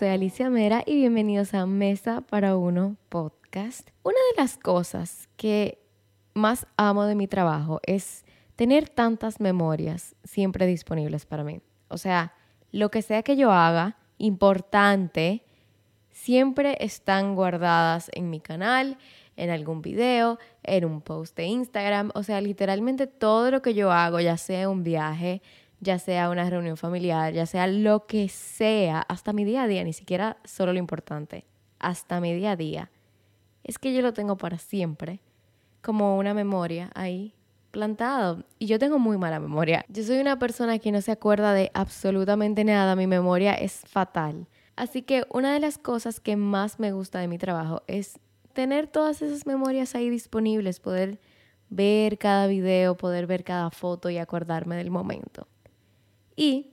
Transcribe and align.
soy 0.00 0.08
Alicia 0.08 0.48
Mera 0.48 0.82
y 0.86 0.96
bienvenidos 0.96 1.52
a 1.52 1.66
Mesa 1.66 2.22
para 2.22 2.56
Uno 2.56 2.96
Podcast. 3.10 3.90
Una 4.02 4.16
de 4.30 4.40
las 4.40 4.56
cosas 4.56 5.28
que 5.36 5.78
más 6.32 6.66
amo 6.78 7.04
de 7.04 7.14
mi 7.14 7.28
trabajo 7.28 7.80
es 7.82 8.24
tener 8.56 8.88
tantas 8.88 9.40
memorias 9.40 10.16
siempre 10.24 10.66
disponibles 10.66 11.26
para 11.26 11.44
mí. 11.44 11.60
O 11.88 11.98
sea, 11.98 12.32
lo 12.72 12.90
que 12.90 13.02
sea 13.02 13.22
que 13.22 13.36
yo 13.36 13.52
haga, 13.52 13.98
importante, 14.16 15.44
siempre 16.10 16.78
están 16.80 17.34
guardadas 17.34 18.10
en 18.14 18.30
mi 18.30 18.40
canal, 18.40 18.96
en 19.36 19.50
algún 19.50 19.82
video, 19.82 20.38
en 20.62 20.86
un 20.86 21.02
post 21.02 21.36
de 21.36 21.44
Instagram. 21.44 22.10
O 22.14 22.22
sea, 22.22 22.40
literalmente 22.40 23.06
todo 23.06 23.50
lo 23.50 23.60
que 23.60 23.74
yo 23.74 23.92
hago, 23.92 24.18
ya 24.18 24.38
sea 24.38 24.70
un 24.70 24.82
viaje, 24.82 25.42
ya 25.80 25.98
sea 25.98 26.30
una 26.30 26.48
reunión 26.48 26.76
familiar, 26.76 27.32
ya 27.32 27.46
sea 27.46 27.66
lo 27.66 28.06
que 28.06 28.28
sea, 28.28 29.00
hasta 29.00 29.32
mi 29.32 29.44
día 29.44 29.62
a 29.62 29.66
día, 29.66 29.82
ni 29.84 29.92
siquiera 29.92 30.36
solo 30.44 30.72
lo 30.72 30.78
importante, 30.78 31.46
hasta 31.78 32.20
mi 32.20 32.34
día 32.34 32.52
a 32.52 32.56
día, 32.56 32.90
es 33.64 33.78
que 33.78 33.92
yo 33.92 34.02
lo 34.02 34.12
tengo 34.12 34.36
para 34.36 34.58
siempre, 34.58 35.20
como 35.82 36.18
una 36.18 36.34
memoria 36.34 36.90
ahí 36.94 37.34
plantado. 37.70 38.44
Y 38.58 38.66
yo 38.66 38.78
tengo 38.78 38.98
muy 38.98 39.16
mala 39.16 39.40
memoria. 39.40 39.84
Yo 39.88 40.02
soy 40.02 40.18
una 40.18 40.38
persona 40.38 40.78
que 40.78 40.92
no 40.92 41.00
se 41.00 41.12
acuerda 41.12 41.54
de 41.54 41.70
absolutamente 41.74 42.64
nada, 42.64 42.96
mi 42.96 43.06
memoria 43.06 43.54
es 43.54 43.82
fatal. 43.86 44.46
Así 44.76 45.02
que 45.02 45.24
una 45.30 45.52
de 45.52 45.60
las 45.60 45.78
cosas 45.78 46.20
que 46.20 46.36
más 46.36 46.78
me 46.78 46.92
gusta 46.92 47.18
de 47.20 47.28
mi 47.28 47.38
trabajo 47.38 47.82
es 47.86 48.18
tener 48.52 48.86
todas 48.86 49.22
esas 49.22 49.46
memorias 49.46 49.94
ahí 49.94 50.10
disponibles, 50.10 50.80
poder 50.80 51.20
ver 51.68 52.18
cada 52.18 52.46
video, 52.46 52.96
poder 52.96 53.26
ver 53.26 53.44
cada 53.44 53.70
foto 53.70 54.10
y 54.10 54.18
acordarme 54.18 54.76
del 54.76 54.90
momento. 54.90 55.46
Y 56.40 56.72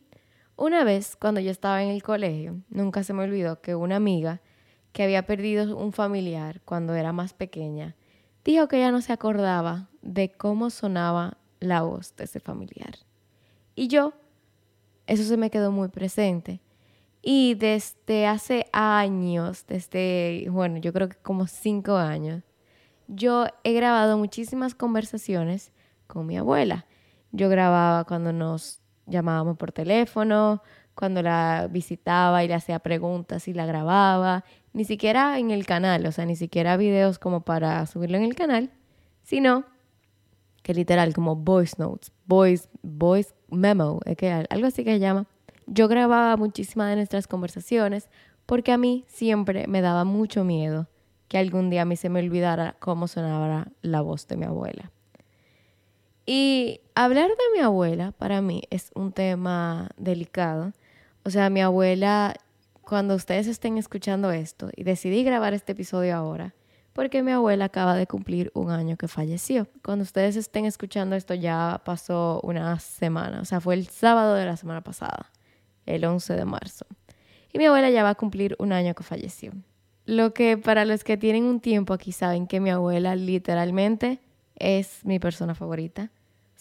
una 0.55 0.85
vez, 0.85 1.17
cuando 1.17 1.41
yo 1.41 1.51
estaba 1.51 1.83
en 1.83 1.89
el 1.89 2.01
colegio, 2.01 2.61
nunca 2.69 3.03
se 3.03 3.11
me 3.11 3.25
olvidó 3.25 3.59
que 3.59 3.75
una 3.75 3.97
amiga 3.97 4.39
que 4.93 5.03
había 5.03 5.25
perdido 5.25 5.75
un 5.75 5.91
familiar 5.91 6.61
cuando 6.63 6.95
era 6.95 7.11
más 7.11 7.33
pequeña, 7.33 7.97
dijo 8.45 8.69
que 8.69 8.77
ella 8.77 8.91
no 8.91 9.01
se 9.01 9.11
acordaba 9.11 9.89
de 10.01 10.31
cómo 10.31 10.69
sonaba 10.69 11.37
la 11.59 11.81
voz 11.81 12.15
de 12.15 12.23
ese 12.23 12.39
familiar. 12.39 12.95
Y 13.75 13.89
yo, 13.89 14.13
eso 15.05 15.23
se 15.23 15.35
me 15.35 15.49
quedó 15.49 15.69
muy 15.69 15.89
presente. 15.89 16.61
Y 17.21 17.55
desde 17.55 18.25
hace 18.25 18.67
años, 18.71 19.65
desde, 19.67 20.47
bueno, 20.49 20.77
yo 20.77 20.93
creo 20.93 21.09
que 21.09 21.17
como 21.17 21.45
cinco 21.45 21.97
años, 21.97 22.41
yo 23.09 23.47
he 23.65 23.73
grabado 23.73 24.17
muchísimas 24.17 24.75
conversaciones 24.75 25.73
con 26.07 26.25
mi 26.25 26.37
abuela. 26.37 26.85
Yo 27.33 27.49
grababa 27.49 28.05
cuando 28.05 28.31
nos 28.31 28.81
llamábamos 29.07 29.57
por 29.57 29.71
teléfono, 29.71 30.61
cuando 30.93 31.21
la 31.21 31.67
visitaba 31.69 32.43
y 32.43 32.47
le 32.47 32.55
hacía 32.55 32.79
preguntas 32.79 33.47
y 33.47 33.53
la 33.53 33.65
grababa, 33.65 34.43
ni 34.73 34.83
siquiera 34.83 35.39
en 35.39 35.51
el 35.51 35.65
canal, 35.65 36.05
o 36.05 36.11
sea, 36.11 36.25
ni 36.25 36.35
siquiera 36.35 36.77
videos 36.77 37.19
como 37.19 37.41
para 37.41 37.85
subirlo 37.85 38.17
en 38.17 38.23
el 38.23 38.35
canal, 38.35 38.71
sino 39.23 39.65
que 40.63 40.73
literal 40.73 41.13
como 41.13 41.35
voice 41.35 41.75
notes, 41.77 42.11
voice, 42.25 42.67
voice 42.81 43.33
memo, 43.49 43.99
que 44.17 44.45
algo 44.49 44.67
así 44.67 44.83
que 44.83 44.93
se 44.93 44.99
llama. 44.99 45.27
Yo 45.65 45.87
grababa 45.87 46.35
muchísimas 46.35 46.89
de 46.89 46.95
nuestras 46.95 47.27
conversaciones 47.27 48.09
porque 48.45 48.71
a 48.71 48.77
mí 48.77 49.05
siempre 49.07 49.67
me 49.67 49.81
daba 49.81 50.03
mucho 50.03 50.43
miedo 50.43 50.87
que 51.27 51.37
algún 51.37 51.69
día 51.69 51.83
a 51.83 51.85
mí 51.85 51.95
se 51.95 52.09
me 52.09 52.21
olvidara 52.21 52.75
cómo 52.79 53.07
sonaba 53.07 53.67
la 53.81 54.01
voz 54.01 54.27
de 54.27 54.37
mi 54.37 54.45
abuela. 54.45 54.91
Y 56.29 56.81
hablar 56.93 57.29
de 57.29 57.57
mi 57.57 57.59
abuela 57.61 58.11
para 58.11 58.41
mí 58.41 58.63
es 58.69 58.91
un 58.95 59.13
tema 59.13 59.89
delicado. 59.95 60.73
O 61.23 61.29
sea, 61.29 61.49
mi 61.49 61.61
abuela, 61.61 62.35
cuando 62.81 63.15
ustedes 63.15 63.47
estén 63.47 63.77
escuchando 63.77 64.31
esto, 64.31 64.69
y 64.75 64.83
decidí 64.83 65.23
grabar 65.23 65.53
este 65.53 65.71
episodio 65.71 66.13
ahora, 66.17 66.53
porque 66.91 67.23
mi 67.23 67.31
abuela 67.31 67.65
acaba 67.65 67.95
de 67.95 68.07
cumplir 68.07 68.51
un 68.53 68.71
año 68.71 68.97
que 68.97 69.07
falleció. 69.07 69.69
Cuando 69.81 70.03
ustedes 70.03 70.35
estén 70.35 70.65
escuchando 70.65 71.15
esto 71.15 71.33
ya 71.33 71.81
pasó 71.85 72.41
una 72.43 72.77
semana, 72.79 73.39
o 73.39 73.45
sea, 73.45 73.61
fue 73.61 73.75
el 73.75 73.87
sábado 73.87 74.35
de 74.35 74.45
la 74.45 74.57
semana 74.57 74.81
pasada, 74.81 75.31
el 75.85 76.03
11 76.03 76.35
de 76.35 76.43
marzo. 76.43 76.85
Y 77.53 77.57
mi 77.57 77.67
abuela 77.67 77.89
ya 77.89 78.03
va 78.03 78.09
a 78.09 78.15
cumplir 78.15 78.57
un 78.59 78.73
año 78.73 78.95
que 78.95 79.03
falleció. 79.03 79.53
Lo 80.05 80.33
que 80.33 80.57
para 80.57 80.83
los 80.83 81.05
que 81.05 81.15
tienen 81.15 81.45
un 81.45 81.61
tiempo 81.61 81.93
aquí 81.93 82.11
saben 82.11 82.47
que 82.47 82.59
mi 82.59 82.69
abuela 82.69 83.15
literalmente 83.15 84.19
es 84.55 85.05
mi 85.05 85.19
persona 85.19 85.55
favorita. 85.55 86.11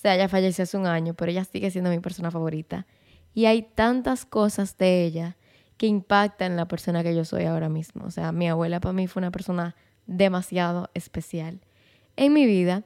Sea, 0.07 0.15
ella 0.15 0.29
falleció 0.29 0.63
hace 0.63 0.77
un 0.77 0.87
año, 0.87 1.15
pero 1.15 1.33
ella 1.33 1.43
sigue 1.43 1.69
siendo 1.69 1.91
mi 1.91 1.99
persona 1.99 2.31
favorita. 2.31 2.87
Y 3.35 3.47
hay 3.47 3.63
tantas 3.63 4.25
cosas 4.25 4.79
de 4.79 5.05
ella 5.05 5.37
que 5.79 5.89
impactan 5.89 6.53
en 6.53 6.57
la 6.57 6.69
persona 6.69 7.03
que 7.03 7.13
yo 7.13 7.25
soy 7.25 7.43
ahora 7.43 7.69
mismo. 7.69 8.05
O 8.05 8.13
sea, 8.13 8.31
mi 8.31 8.49
abuela 8.49 8.79
para 8.79 8.93
mí 8.93 9.09
fue 9.09 9.19
una 9.19 9.33
persona 9.33 9.75
demasiado 10.07 10.91
especial 10.95 11.59
en 12.15 12.33
mi 12.33 12.47
vida. 12.47 12.85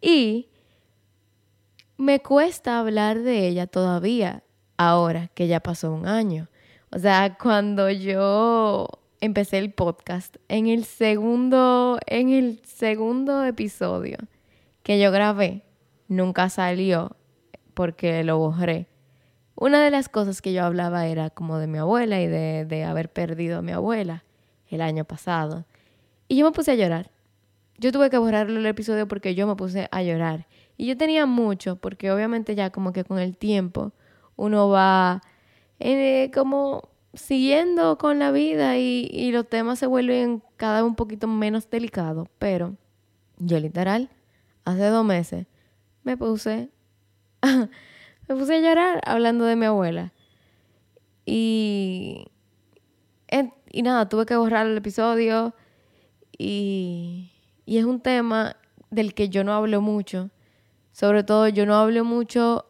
Y 0.00 0.48
me 1.98 2.18
cuesta 2.18 2.80
hablar 2.80 3.20
de 3.20 3.46
ella 3.46 3.68
todavía, 3.68 4.42
ahora 4.76 5.28
que 5.34 5.46
ya 5.46 5.60
pasó 5.60 5.92
un 5.92 6.08
año. 6.08 6.48
O 6.90 6.98
sea, 6.98 7.38
cuando 7.40 7.88
yo 7.90 8.88
empecé 9.20 9.58
el 9.58 9.72
podcast, 9.72 10.34
en 10.48 10.66
el 10.66 10.84
segundo, 10.84 12.00
en 12.08 12.30
el 12.30 12.60
segundo 12.64 13.44
episodio 13.44 14.18
que 14.82 14.98
yo 14.98 15.12
grabé, 15.12 15.62
nunca 16.08 16.48
salió 16.48 17.16
porque 17.74 18.24
lo 18.24 18.38
borré. 18.38 18.88
Una 19.54 19.82
de 19.82 19.90
las 19.90 20.08
cosas 20.08 20.42
que 20.42 20.52
yo 20.52 20.64
hablaba 20.64 21.06
era 21.06 21.30
como 21.30 21.58
de 21.58 21.66
mi 21.66 21.78
abuela 21.78 22.20
y 22.20 22.26
de, 22.26 22.84
haber 22.84 23.10
perdido 23.10 23.58
a 23.58 23.62
mi 23.62 23.72
abuela 23.72 24.24
el 24.68 24.82
año 24.82 25.04
pasado. 25.04 25.64
Y 26.28 26.36
yo 26.36 26.44
me 26.44 26.52
puse 26.52 26.72
a 26.72 26.74
llorar. 26.74 27.10
Yo 27.78 27.92
tuve 27.92 28.10
que 28.10 28.18
borrarlo 28.18 28.58
el 28.58 28.66
episodio 28.66 29.08
porque 29.08 29.34
yo 29.34 29.46
me 29.46 29.56
puse 29.56 29.88
a 29.90 30.02
llorar. 30.02 30.46
Y 30.76 30.86
yo 30.86 30.96
tenía 30.96 31.24
mucho, 31.24 31.76
porque 31.76 32.12
obviamente 32.12 32.54
ya 32.54 32.70
como 32.70 32.92
que 32.92 33.04
con 33.04 33.18
el 33.18 33.36
tiempo 33.36 33.92
uno 34.36 34.68
va 34.68 35.22
eh, 35.78 36.30
como 36.34 36.90
siguiendo 37.14 37.96
con 37.96 38.18
la 38.18 38.30
vida 38.30 38.76
y, 38.76 39.08
y 39.10 39.32
los 39.32 39.48
temas 39.48 39.78
se 39.78 39.86
vuelven 39.86 40.42
cada 40.56 40.82
vez 40.82 40.88
un 40.88 40.96
poquito 40.96 41.28
menos 41.28 41.70
delicados. 41.70 42.28
Pero 42.38 42.74
yo 43.38 43.58
literal, 43.58 44.10
hace 44.66 44.86
dos 44.86 45.04
meses, 45.04 45.46
me 46.06 46.16
puse, 46.16 46.70
me 47.42 48.36
puse 48.36 48.54
a 48.54 48.60
llorar 48.60 49.00
hablando 49.04 49.44
de 49.44 49.56
mi 49.56 49.66
abuela. 49.66 50.12
Y, 51.26 52.28
y 53.72 53.82
nada, 53.82 54.08
tuve 54.08 54.24
que 54.24 54.36
borrar 54.36 54.68
el 54.68 54.76
episodio 54.76 55.52
y, 56.38 57.32
y 57.66 57.78
es 57.78 57.84
un 57.84 58.00
tema 58.00 58.56
del 58.90 59.14
que 59.14 59.28
yo 59.28 59.42
no 59.42 59.52
hablo 59.52 59.80
mucho. 59.80 60.30
Sobre 60.92 61.24
todo 61.24 61.48
yo 61.48 61.66
no 61.66 61.74
hablo 61.74 62.04
mucho 62.04 62.66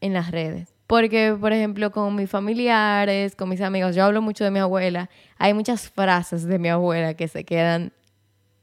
en 0.00 0.12
las 0.12 0.32
redes. 0.32 0.74
Porque, 0.88 1.36
por 1.40 1.52
ejemplo, 1.52 1.92
con 1.92 2.16
mis 2.16 2.28
familiares, 2.28 3.36
con 3.36 3.48
mis 3.48 3.60
amigos, 3.60 3.94
yo 3.94 4.04
hablo 4.04 4.22
mucho 4.22 4.42
de 4.42 4.50
mi 4.50 4.58
abuela. 4.58 5.08
Hay 5.38 5.54
muchas 5.54 5.88
frases 5.88 6.44
de 6.44 6.58
mi 6.58 6.68
abuela 6.68 7.14
que 7.14 7.28
se 7.28 7.44
quedan, 7.44 7.92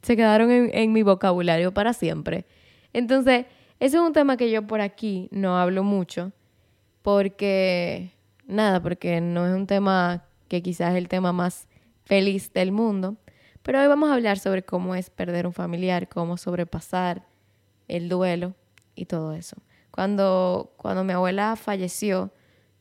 se 0.02 0.18
quedaron 0.18 0.52
en, 0.52 0.72
en 0.74 0.92
mi 0.92 1.04
vocabulario 1.04 1.74
para 1.74 1.94
siempre. 1.94 2.46
Entonces, 2.92 3.46
ese 3.80 3.98
es 3.98 4.02
un 4.02 4.14
tema 4.14 4.38
que 4.38 4.50
yo 4.52 4.66
por 4.66 4.82
aquí 4.82 5.30
no 5.32 5.58
hablo 5.58 5.84
mucho 5.84 6.32
porque, 7.02 8.14
nada, 8.46 8.82
porque 8.82 9.22
no 9.22 9.46
es 9.46 9.54
un 9.54 9.68
tema 9.68 10.26
que 10.48 10.62
quizás 10.62 10.92
es 10.92 10.98
el 10.98 11.10
tema 11.10 11.34
más 11.34 11.68
feliz 12.06 12.54
del 12.54 12.72
mundo, 12.72 13.18
pero 13.62 13.80
hoy 13.80 13.88
vamos 13.88 14.10
a 14.10 14.14
hablar 14.14 14.40
sobre 14.40 14.64
cómo 14.64 14.96
es 14.96 15.10
perder 15.10 15.48
un 15.48 15.54
familiar, 15.54 16.10
cómo 16.10 16.38
sobrepasar 16.38 17.26
el 17.88 18.10
duelo 18.10 18.56
y 18.96 19.06
todo 19.06 19.34
eso. 19.34 19.58
Cuando, 19.92 20.74
cuando 20.78 21.04
mi 21.04 21.14
abuela 21.14 21.56
falleció, 21.56 22.32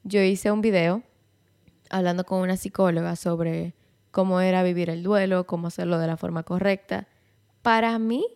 yo 0.04 0.20
hice 0.22 0.50
un 0.50 0.60
video 0.60 1.02
hablando 1.90 2.24
con 2.24 2.40
una 2.40 2.56
psicóloga 2.56 3.16
sobre 3.16 3.74
cómo 4.10 4.40
era 4.40 4.62
vivir 4.62 4.90
el 4.90 5.02
duelo, 5.02 5.46
cómo 5.46 5.68
hacerlo 5.68 5.98
de 5.98 6.06
la 6.06 6.16
forma 6.16 6.42
correcta 6.42 7.06
para 7.62 7.98
mí 7.98 8.26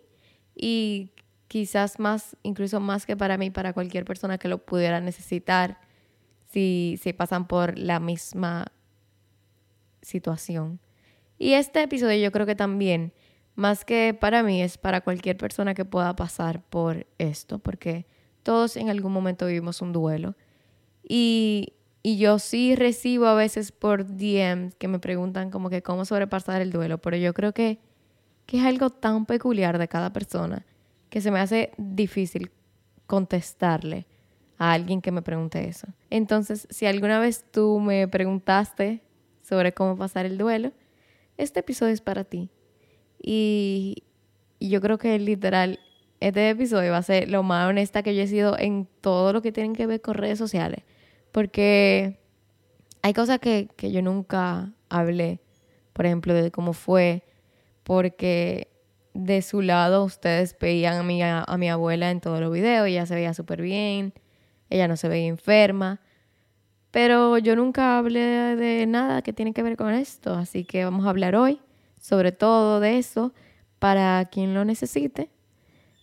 y 0.55 1.11
quizás 1.49 1.99
más, 1.99 2.37
incluso 2.43 2.81
más 2.81 3.07
que 3.07 3.17
para 3.17 3.39
mí, 3.39 3.51
para 3.51 3.73
cualquier 3.73 4.05
persona 4.05 4.39
que 4.39 4.49
lo 4.49 4.59
pudiera 4.59 5.01
necesitar 5.01 5.79
si, 6.51 6.99
si 7.03 7.13
pasan 7.13 7.47
por 7.47 7.79
la 7.79 8.01
misma 8.01 8.67
situación. 10.03 10.81
Y 11.39 11.53
este 11.53 11.83
episodio 11.83 12.23
yo 12.23 12.33
creo 12.33 12.47
que 12.47 12.55
también, 12.55 13.13
más 13.55 13.85
que 13.85 14.17
para 14.19 14.43
mí, 14.43 14.63
es 14.63 14.79
para 14.79 15.03
cualquier 15.03 15.37
persona 15.37 15.75
que 15.75 15.85
pueda 15.85 16.17
pasar 16.17 16.63
por 16.63 17.07
esto, 17.19 17.59
porque 17.59 18.07
todos 18.43 18.77
en 18.77 18.91
algún 18.91 19.13
momento 19.13 19.47
vivimos 19.47 19.83
un 19.83 19.93
duelo. 19.93 20.35
Y, 21.09 21.75
y 22.03 22.19
yo 22.19 22.39
sí 22.39 22.75
recibo 22.75 23.27
a 23.27 23.35
veces 23.35 23.71
por 23.71 24.07
DM 24.07 24.73
que 24.79 24.89
me 24.89 24.99
preguntan 24.99 25.51
como 25.51 25.71
que 25.71 25.83
cómo 25.83 26.05
sobrepasar 26.05 26.63
el 26.63 26.73
duelo, 26.73 26.99
pero 26.99 27.17
yo 27.17 27.35
creo 27.35 27.53
que, 27.53 27.79
que 28.47 28.59
es 28.59 28.65
algo 28.65 28.91
tan 28.91 29.27
peculiar 29.27 29.79
de 29.79 29.89
cada 29.89 30.13
persona 30.13 30.65
que 31.11 31.21
se 31.21 31.31
me 31.31 31.41
hace 31.41 31.73
difícil 31.77 32.51
contestarle 33.07 34.07
a 34.59 34.73
alguien 34.73 35.01
que 35.01 35.13
me 35.13 35.23
pregunte 35.23 35.69
eso. 35.69 35.87
Entonces, 36.11 36.67
si 36.71 36.87
alguna 36.87 37.19
vez 37.19 37.45
tú 37.51 37.81
me 37.81 38.09
preguntaste 38.09 39.03
sobre 39.43 39.73
cómo 39.73 39.97
pasar 39.97 40.27
el 40.27 40.39
duelo, 40.39 40.73
este 41.37 41.61
episodio 41.61 41.93
es 41.93 42.01
para 42.01 42.25
ti. 42.25 42.51
Y, 43.23 44.03
yo 44.59 44.81
creo 44.81 44.97
que 44.97 45.19
literal, 45.19 45.79
este 46.19 46.49
episodio 46.49 46.93
va 46.93 46.99
a 46.99 47.03
ser 47.03 47.29
lo 47.29 47.43
más 47.43 47.69
honesta 47.69 48.03
que 48.03 48.17
yo 48.17 48.23
he 48.23 48.27
sido 48.27 48.59
en 48.59 48.89
todo 49.03 49.35
lo 49.35 49.43
que 49.43 49.53
tiene 49.53 49.75
que 49.75 49.87
ver 49.87 50.01
con 50.01 50.15
redes 50.15 50.39
sociales. 50.39 50.83
Porque 51.31 52.19
hay 53.03 53.13
cosas 53.13 53.39
que, 53.39 53.69
que 53.77 53.93
yo 53.93 54.01
nunca 54.01 54.73
hablé, 54.89 55.41
por 55.93 56.07
ejemplo, 56.07 56.33
de 56.33 56.51
cómo 56.51 56.73
fue, 56.73 57.23
porque 57.83 58.69
de 59.25 59.43
su 59.43 59.63
lado 59.63 60.05
ustedes 60.05 60.57
veían 60.59 60.97
a 60.99 61.03
mi, 61.03 61.23
a, 61.23 61.45
mi 61.59 61.69
abuela 61.69 62.11
en 62.11 62.21
todos 62.21 62.41
los 62.41 62.53
videos, 62.53 62.87
ella 62.87 63.07
se 63.07 63.15
veía 63.15 63.35
súper 63.35 63.63
bien, 63.63 64.13
ella 64.71 64.89
no 64.89 64.97
se 64.97 65.09
veía 65.09 65.29
enferma, 65.29 66.01
pero 66.91 67.39
yo 67.39 67.57
nunca 67.57 67.99
hablé 67.99 68.57
de 68.57 68.87
nada 68.87 69.23
que 69.23 69.33
tiene 69.33 69.53
que 69.53 69.63
ver 69.63 69.77
con 69.77 69.93
esto, 69.93 70.35
así 70.35 70.65
que 70.65 70.85
vamos 70.85 71.07
a 71.07 71.11
hablar 71.11 71.37
hoy 71.37 71.61
sobre 72.07 72.31
todo 72.31 72.79
de 72.79 72.99
eso 72.99 73.33
para 73.81 74.25
quien 74.27 74.55
lo 74.55 74.65
necesite. 74.65 75.29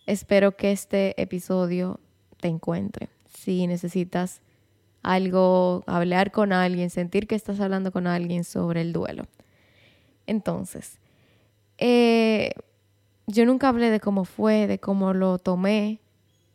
Espero 0.06 0.58
que 0.58 0.74
este 0.74 1.20
episodio 1.22 2.02
te 2.42 2.50
encuentre. 2.50 3.08
Si 3.34 3.68
necesitas 3.68 4.42
algo, 5.02 5.84
hablar 5.88 6.32
con 6.32 6.52
alguien, 6.52 6.90
sentir 6.90 7.26
que 7.26 7.36
estás 7.36 7.62
hablando 7.62 7.94
con 7.94 8.06
alguien 8.06 8.44
sobre 8.44 8.82
el 8.82 8.92
duelo. 8.92 9.28
Entonces, 10.28 11.00
eh, 11.78 12.52
yo 13.28 13.46
nunca 13.46 13.70
hablé 13.70 13.90
de 13.90 14.00
cómo 14.00 14.26
fue, 14.26 14.68
de 14.68 14.80
cómo 14.80 15.14
lo 15.14 15.38
tomé, 15.38 16.02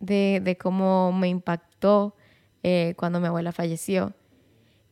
de, 0.01 0.57
cómo 0.61 1.13
me 1.13 1.29
impactó 1.29 2.15
eh, 2.63 2.95
cuando 2.97 3.21
mi 3.21 3.27
abuela 3.27 3.53
falleció. 3.53 4.15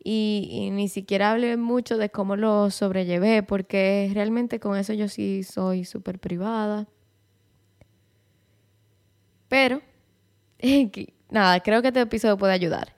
Y, 0.02 0.70
ni 0.72 0.88
siquiera 0.88 1.32
hablé 1.32 1.56
mucho 1.56 1.98
de 1.98 2.10
cómo 2.10 2.36
lo 2.36 2.70
sobrellevé, 2.70 3.42
porque 3.42 4.10
realmente 4.14 4.60
con 4.60 4.76
eso 4.76 4.92
yo 4.92 5.08
sí 5.08 5.42
soy 5.42 5.84
súper 5.84 6.20
privada. 6.20 6.86
Pero, 9.48 9.82
nada, 11.30 11.60
creo 11.60 11.82
que 11.82 11.88
este 11.88 12.00
episodio 12.00 12.38
puede 12.38 12.52
ayudar. 12.52 12.94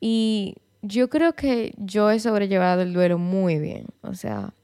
Y 0.00 0.56
yo 0.82 1.08
creo 1.10 1.34
que 1.34 1.74
yo 1.76 2.10
he 2.10 2.18
sobrellevado 2.20 2.82
el 2.82 2.92
duelo 2.92 3.18
muy 3.18 3.58
bien. 3.58 3.86
O 4.02 4.14
sea, 4.14 4.54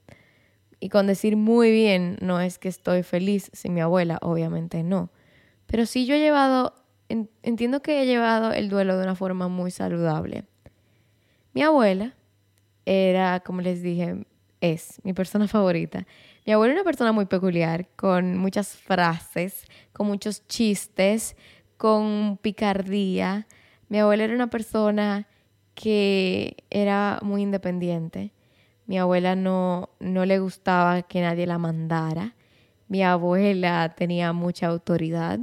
y 0.83 0.89
con 0.89 1.07
decir 1.07 1.37
muy 1.37 1.71
bien 1.71 2.17
no 2.21 2.41
es 2.41 2.59
que 2.59 2.69
estoy 2.69 3.05
feliz 3.05 3.53
sin 3.53 3.73
mi 3.73 3.81
abuela, 3.81 4.19
obviamente 4.21 4.83
no. 4.83 5.11
Pero 5.69 5.87
sí 5.87 6.07
yo 6.07 6.17
he 6.17 6.19
llevado, 6.19 6.75
entiendo 7.09 7.83
que 7.83 8.03
he 8.03 8.07
llevado 8.07 8.51
el 8.51 8.69
duelo 8.69 8.97
de 8.97 9.05
una 9.05 9.15
forma 9.15 9.47
muy 9.47 9.71
saludable. 9.71 10.45
Mi 11.53 11.63
abuela 11.63 12.17
era, 12.85 13.39
como 13.39 13.61
les 13.61 13.81
dije, 13.81 14.27
es 14.61 15.01
mi 15.05 15.13
persona 15.13 15.47
favorita. 15.47 16.05
Mi 16.47 16.53
abuela 16.53 16.73
era 16.73 16.81
una 16.81 16.91
persona 16.91 17.13
muy 17.13 17.27
peculiar, 17.27 17.87
con 17.95 18.37
muchas 18.37 18.75
frases, 18.75 19.67
con 19.93 20.09
muchos 20.09 20.49
chistes, 20.49 21.37
con 21.77 22.41
picardía. 22.43 23.47
Mi 23.89 24.01
abuela 24.01 24.25
era 24.25 24.35
una 24.35 24.51
persona 24.51 25.29
que 25.77 26.57
era 26.71 27.21
muy 27.23 27.43
independiente 27.43 28.33
mi 28.93 28.99
abuela 28.99 29.35
no, 29.35 29.89
no 30.01 30.27
le 30.27 30.39
gustaba 30.39 31.01
que 31.01 31.23
nadie 31.23 31.47
la 31.47 31.57
mandara. 31.57 32.35
Mi 32.89 33.03
abuela 33.03 33.95
tenía 33.97 34.35
mucha 34.35 34.67
autoridad. 34.67 35.41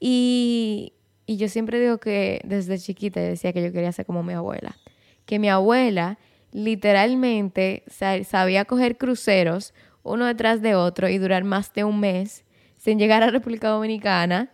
Y, 0.00 0.94
y 1.26 1.36
yo 1.36 1.50
siempre 1.50 1.78
digo 1.78 1.98
que 1.98 2.40
desde 2.44 2.78
chiquita 2.78 3.20
decía 3.20 3.52
que 3.52 3.62
yo 3.62 3.72
quería 3.72 3.92
ser 3.92 4.06
como 4.06 4.22
mi 4.22 4.32
abuela. 4.32 4.78
Que 5.26 5.38
mi 5.38 5.50
abuela 5.50 6.18
literalmente 6.50 7.84
sabía 8.24 8.64
coger 8.64 8.96
cruceros 8.96 9.74
uno 10.02 10.24
detrás 10.24 10.62
de 10.62 10.74
otro 10.74 11.10
y 11.10 11.18
durar 11.18 11.44
más 11.44 11.74
de 11.74 11.84
un 11.84 12.00
mes 12.00 12.42
sin 12.78 12.98
llegar 12.98 13.22
a 13.22 13.28
República 13.28 13.68
Dominicana, 13.68 14.50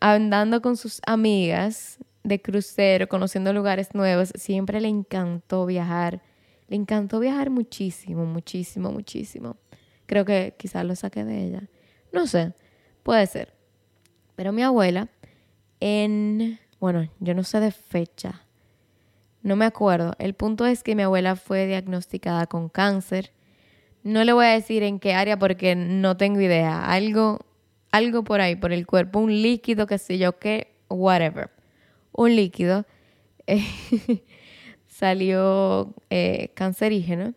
andando 0.00 0.62
con 0.62 0.76
sus 0.76 1.00
amigas 1.04 1.98
de 2.22 2.40
crucero, 2.40 3.08
conociendo 3.08 3.52
lugares 3.52 3.92
nuevos. 3.92 4.30
Siempre 4.36 4.80
le 4.80 4.86
encantó 4.86 5.66
viajar 5.66 6.22
le 6.68 6.76
encantó 6.76 7.20
viajar 7.20 7.50
muchísimo, 7.50 8.24
muchísimo, 8.24 8.90
muchísimo. 8.90 9.56
Creo 10.06 10.24
que 10.24 10.54
quizás 10.58 10.84
lo 10.84 10.94
saqué 10.96 11.24
de 11.24 11.44
ella. 11.44 11.62
No 12.12 12.26
sé, 12.26 12.52
puede 13.02 13.26
ser. 13.26 13.54
Pero 14.34 14.52
mi 14.52 14.62
abuela, 14.62 15.08
en, 15.80 16.58
bueno, 16.80 17.08
yo 17.20 17.34
no 17.34 17.44
sé 17.44 17.60
de 17.60 17.70
fecha, 17.70 18.46
no 19.42 19.54
me 19.56 19.64
acuerdo. 19.64 20.14
El 20.18 20.34
punto 20.34 20.66
es 20.66 20.82
que 20.82 20.96
mi 20.96 21.02
abuela 21.02 21.36
fue 21.36 21.66
diagnosticada 21.66 22.46
con 22.46 22.68
cáncer. 22.68 23.32
No 24.02 24.24
le 24.24 24.32
voy 24.32 24.46
a 24.46 24.50
decir 24.50 24.82
en 24.82 24.98
qué 24.98 25.14
área 25.14 25.38
porque 25.38 25.76
no 25.76 26.16
tengo 26.16 26.40
idea. 26.40 26.84
Algo, 26.90 27.38
algo 27.92 28.24
por 28.24 28.40
ahí, 28.40 28.56
por 28.56 28.72
el 28.72 28.86
cuerpo, 28.86 29.20
un 29.20 29.30
líquido, 29.30 29.86
qué 29.86 29.98
sé 29.98 30.18
yo, 30.18 30.38
qué, 30.38 30.74
whatever. 30.88 31.50
Un 32.12 32.34
líquido. 32.34 32.86
salió 34.96 35.94
eh, 36.08 36.52
cancerígeno. 36.54 37.34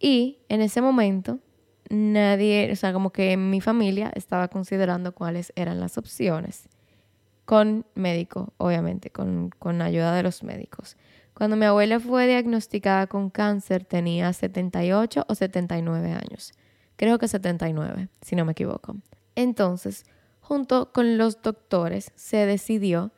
Y 0.00 0.38
en 0.48 0.62
ese 0.62 0.80
momento 0.80 1.38
nadie, 1.90 2.70
o 2.72 2.76
sea, 2.76 2.92
como 2.92 3.10
que 3.10 3.36
mi 3.36 3.60
familia 3.60 4.10
estaba 4.16 4.48
considerando 4.48 5.14
cuáles 5.14 5.52
eran 5.54 5.78
las 5.78 5.96
opciones. 5.96 6.68
Con 7.44 7.86
médico, 7.94 8.52
obviamente, 8.56 9.10
con, 9.10 9.50
con 9.50 9.80
ayuda 9.80 10.12
de 10.14 10.24
los 10.24 10.42
médicos. 10.42 10.96
Cuando 11.34 11.56
mi 11.56 11.66
abuela 11.66 12.00
fue 12.00 12.26
diagnosticada 12.26 13.06
con 13.06 13.30
cáncer 13.30 13.84
tenía 13.84 14.32
78 14.32 15.26
o 15.28 15.34
79 15.34 16.12
años. 16.12 16.52
Creo 16.96 17.18
que 17.18 17.28
79, 17.28 18.08
si 18.22 18.34
no 18.34 18.44
me 18.44 18.52
equivoco. 18.52 18.96
Entonces, 19.36 20.04
junto 20.40 20.90
con 20.92 21.16
los 21.16 21.42
doctores, 21.42 22.10
se 22.16 22.38
decidió 22.46 23.12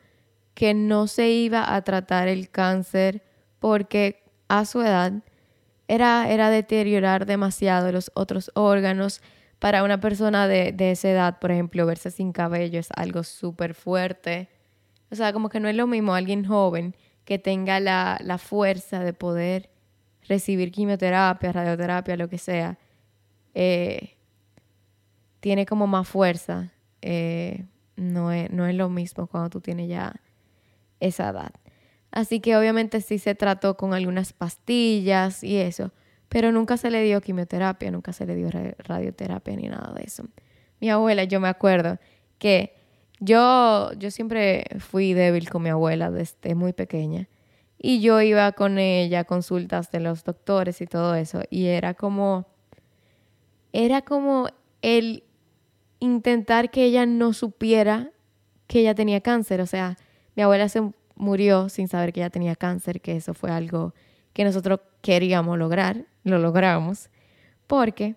que 0.57 0.73
no 0.73 1.05
se 1.05 1.29
iba 1.29 1.75
a 1.75 1.83
tratar 1.83 2.27
el 2.27 2.49
cáncer 2.49 3.21
porque 3.59 4.23
a 4.47 4.65
su 4.65 4.81
edad 4.81 5.13
era, 5.87 6.31
era 6.31 6.49
deteriorar 6.49 7.27
demasiado 7.27 7.91
los 7.91 8.09
otros 8.15 8.49
órganos. 8.55 9.21
Para 9.59 9.83
una 9.83 9.99
persona 9.99 10.47
de, 10.47 10.73
esa 10.79 11.11
edad, 11.11 11.37
por 11.37 11.51
ejemplo, 11.51 11.85
verse 11.85 12.09
sin 12.09 12.31
cabello 12.31 12.79
es 12.79 12.87
algo 12.95 13.21
súper 13.21 13.75
fuerte. 13.75 14.49
O 15.11 15.15
sea, 15.15 15.31
como 15.31 15.49
que 15.49 15.59
no 15.59 15.67
es 15.67 15.75
lo 15.75 15.85
mismo 15.85 16.15
alguien 16.15 16.43
joven 16.43 16.95
que 17.23 17.37
tenga 17.37 17.79
la, 17.79 18.39
fuerza 18.39 19.01
de 19.03 19.13
poder 19.13 19.69
recibir 20.27 20.71
quimioterapia, 20.71 21.51
radioterapia, 21.51 22.17
lo 22.17 22.29
que 22.29 22.39
sea. 22.39 22.79
Eh, 23.53 24.17
tiene 25.39 25.67
como 25.67 25.85
más 25.85 26.07
fuerza. 26.07 26.73
Eh, 27.03 27.63
no, 27.95 28.31
es, 28.31 28.49
no 28.49 28.65
es 28.65 28.73
lo 28.73 28.89
mismo 28.89 29.27
cuando 29.27 29.51
tú 29.51 29.61
tienes 29.61 29.87
ya 29.87 30.19
esa 30.99 31.29
edad. 31.29 31.51
Así 32.11 32.39
que 32.39 32.55
obviamente 32.57 33.01
sí 33.01 33.19
se 33.19 33.35
trató 33.35 33.77
con 33.77 33.93
algunas 33.93 34.33
pastillas 34.33 35.43
y 35.43 35.57
eso, 35.57 35.91
pero 36.29 36.51
nunca 36.51 36.77
se 36.77 36.89
le 36.89 37.03
dio 37.03 37.21
quimioterapia, 37.21 37.91
nunca 37.91 38.13
se 38.13 38.25
le 38.25 38.35
dio 38.35 38.49
radioterapia 38.79 39.55
ni 39.55 39.67
nada 39.67 39.93
de 39.93 40.03
eso. 40.03 40.23
Mi 40.79 40.89
abuela, 40.89 41.23
yo 41.25 41.39
me 41.39 41.47
acuerdo 41.47 41.99
que 42.37 42.73
yo, 43.19 43.91
yo 43.93 44.11
siempre 44.11 44.65
fui 44.79 45.13
débil 45.13 45.49
con 45.49 45.63
mi 45.63 45.69
abuela 45.69 46.11
desde 46.11 46.55
muy 46.55 46.73
pequeña 46.73 47.27
y 47.79 47.99
yo 48.01 48.21
iba 48.21 48.51
con 48.53 48.79
ella 48.79 49.21
a 49.21 49.23
consultas 49.23 49.91
de 49.91 49.99
los 49.99 50.23
doctores 50.23 50.81
y 50.81 50.87
todo 50.87 51.15
eso 51.15 51.41
y 51.49 51.65
era 51.65 51.93
como, 51.93 52.47
era 53.73 54.01
como 54.01 54.47
el 54.81 55.23
intentar 55.99 56.69
que 56.69 56.83
ella 56.85 57.05
no 57.05 57.33
supiera 57.33 58.11
que 58.67 58.81
ella 58.81 58.93
tenía 58.95 59.21
cáncer, 59.21 59.61
o 59.61 59.65
sea, 59.65 59.97
mi 60.37 60.43
abuela 60.43 60.69
se 60.69 60.91
murió 61.15 61.67
sin 61.67 61.87
saber 61.87 62.13
que 62.13 62.19
ella 62.19 62.29
tenía 62.29 62.55
cáncer, 62.55 63.01
que 63.01 63.15
eso 63.15 63.33
fue 63.33 63.49
algo 63.49 63.95
que 64.33 64.43
nosotros 64.43 64.81
queríamos 65.01 65.57
lograr, 65.57 66.05
lo 66.23 66.37
logramos, 66.37 67.09
porque 67.65 68.15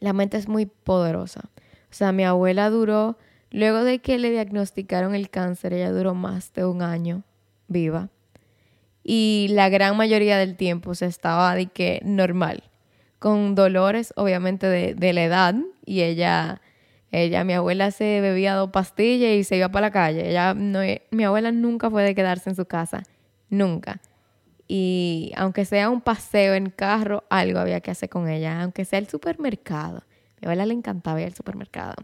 la 0.00 0.14
mente 0.14 0.38
es 0.38 0.48
muy 0.48 0.64
poderosa. 0.64 1.50
O 1.90 1.94
sea, 1.94 2.10
mi 2.12 2.24
abuela 2.24 2.70
duró, 2.70 3.18
luego 3.50 3.84
de 3.84 3.98
que 3.98 4.18
le 4.18 4.30
diagnosticaron 4.30 5.14
el 5.14 5.28
cáncer, 5.28 5.74
ella 5.74 5.92
duró 5.92 6.14
más 6.14 6.54
de 6.54 6.64
un 6.64 6.80
año 6.80 7.22
viva. 7.68 8.08
Y 9.04 9.48
la 9.50 9.68
gran 9.68 9.94
mayoría 9.94 10.38
del 10.38 10.56
tiempo 10.56 10.94
se 10.94 11.04
estaba 11.04 11.54
de 11.54 11.66
que 11.66 12.00
normal, 12.02 12.62
con 13.18 13.54
dolores 13.54 14.14
obviamente 14.16 14.66
de, 14.66 14.94
de 14.94 15.12
la 15.12 15.24
edad, 15.24 15.54
y 15.84 16.00
ella 16.00 16.62
ella, 17.22 17.44
mi 17.44 17.54
abuela 17.54 17.90
se 17.90 18.20
bebía 18.20 18.54
dos 18.54 18.70
pastillas 18.70 19.30
y 19.30 19.44
se 19.44 19.56
iba 19.56 19.68
para 19.68 19.88
la 19.88 19.90
calle. 19.90 20.28
Ella 20.28 20.54
no, 20.54 20.80
mi 21.10 21.24
abuela 21.24 21.52
nunca 21.52 21.90
fue 21.90 22.02
de 22.02 22.14
quedarse 22.14 22.50
en 22.50 22.56
su 22.56 22.66
casa, 22.66 23.02
nunca. 23.48 24.00
Y 24.68 25.32
aunque 25.36 25.64
sea 25.64 25.90
un 25.90 26.00
paseo 26.00 26.54
en 26.54 26.70
carro, 26.70 27.24
algo 27.30 27.58
había 27.58 27.80
que 27.80 27.90
hacer 27.90 28.08
con 28.08 28.28
ella, 28.28 28.62
aunque 28.62 28.84
sea 28.84 28.98
el 28.98 29.08
supermercado. 29.08 30.02
Mi 30.40 30.46
abuela 30.46 30.66
le 30.66 30.74
encantaba 30.74 31.20
ir 31.20 31.26
al 31.26 31.34
supermercado. 31.34 31.94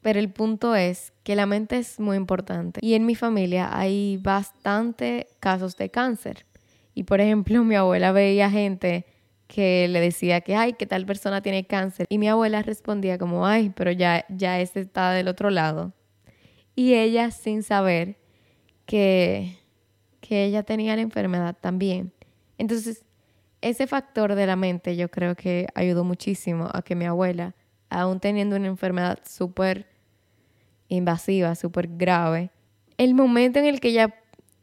Pero 0.00 0.18
el 0.18 0.30
punto 0.30 0.74
es 0.74 1.12
que 1.24 1.36
la 1.36 1.46
mente 1.46 1.78
es 1.78 1.98
muy 2.00 2.16
importante. 2.16 2.80
Y 2.82 2.94
en 2.94 3.06
mi 3.06 3.14
familia 3.14 3.76
hay 3.76 4.18
bastante 4.18 5.26
casos 5.40 5.76
de 5.76 5.90
cáncer. 5.90 6.46
Y 6.94 7.04
por 7.04 7.20
ejemplo, 7.20 7.62
mi 7.64 7.74
abuela 7.74 8.12
veía 8.12 8.50
gente 8.50 9.04
que 9.46 9.88
le 9.88 10.00
decía 10.00 10.40
que, 10.40 10.56
ay, 10.56 10.72
que 10.72 10.86
tal 10.86 11.06
persona 11.06 11.40
tiene 11.40 11.66
cáncer. 11.66 12.06
Y 12.08 12.18
mi 12.18 12.28
abuela 12.28 12.62
respondía 12.62 13.18
como, 13.18 13.46
ay, 13.46 13.70
pero 13.74 13.92
ya, 13.92 14.26
ya 14.28 14.60
ese 14.60 14.80
está 14.80 15.12
del 15.12 15.28
otro 15.28 15.50
lado. 15.50 15.92
Y 16.74 16.94
ella 16.94 17.30
sin 17.30 17.62
saber 17.62 18.18
que, 18.86 19.58
que 20.20 20.44
ella 20.44 20.62
tenía 20.62 20.96
la 20.96 21.02
enfermedad 21.02 21.56
también. 21.60 22.12
Entonces, 22.58 23.04
ese 23.60 23.86
factor 23.86 24.34
de 24.34 24.46
la 24.46 24.56
mente 24.56 24.96
yo 24.96 25.10
creo 25.10 25.34
que 25.34 25.66
ayudó 25.74 26.04
muchísimo 26.04 26.68
a 26.72 26.82
que 26.82 26.94
mi 26.94 27.06
abuela, 27.06 27.54
aún 27.88 28.20
teniendo 28.20 28.56
una 28.56 28.66
enfermedad 28.66 29.18
súper 29.24 29.86
invasiva, 30.88 31.54
súper 31.54 31.88
grave, 31.88 32.50
el 32.98 33.14
momento 33.14 33.58
en 33.58 33.66
el 33.66 33.80
que 33.80 33.88
ella 33.88 34.14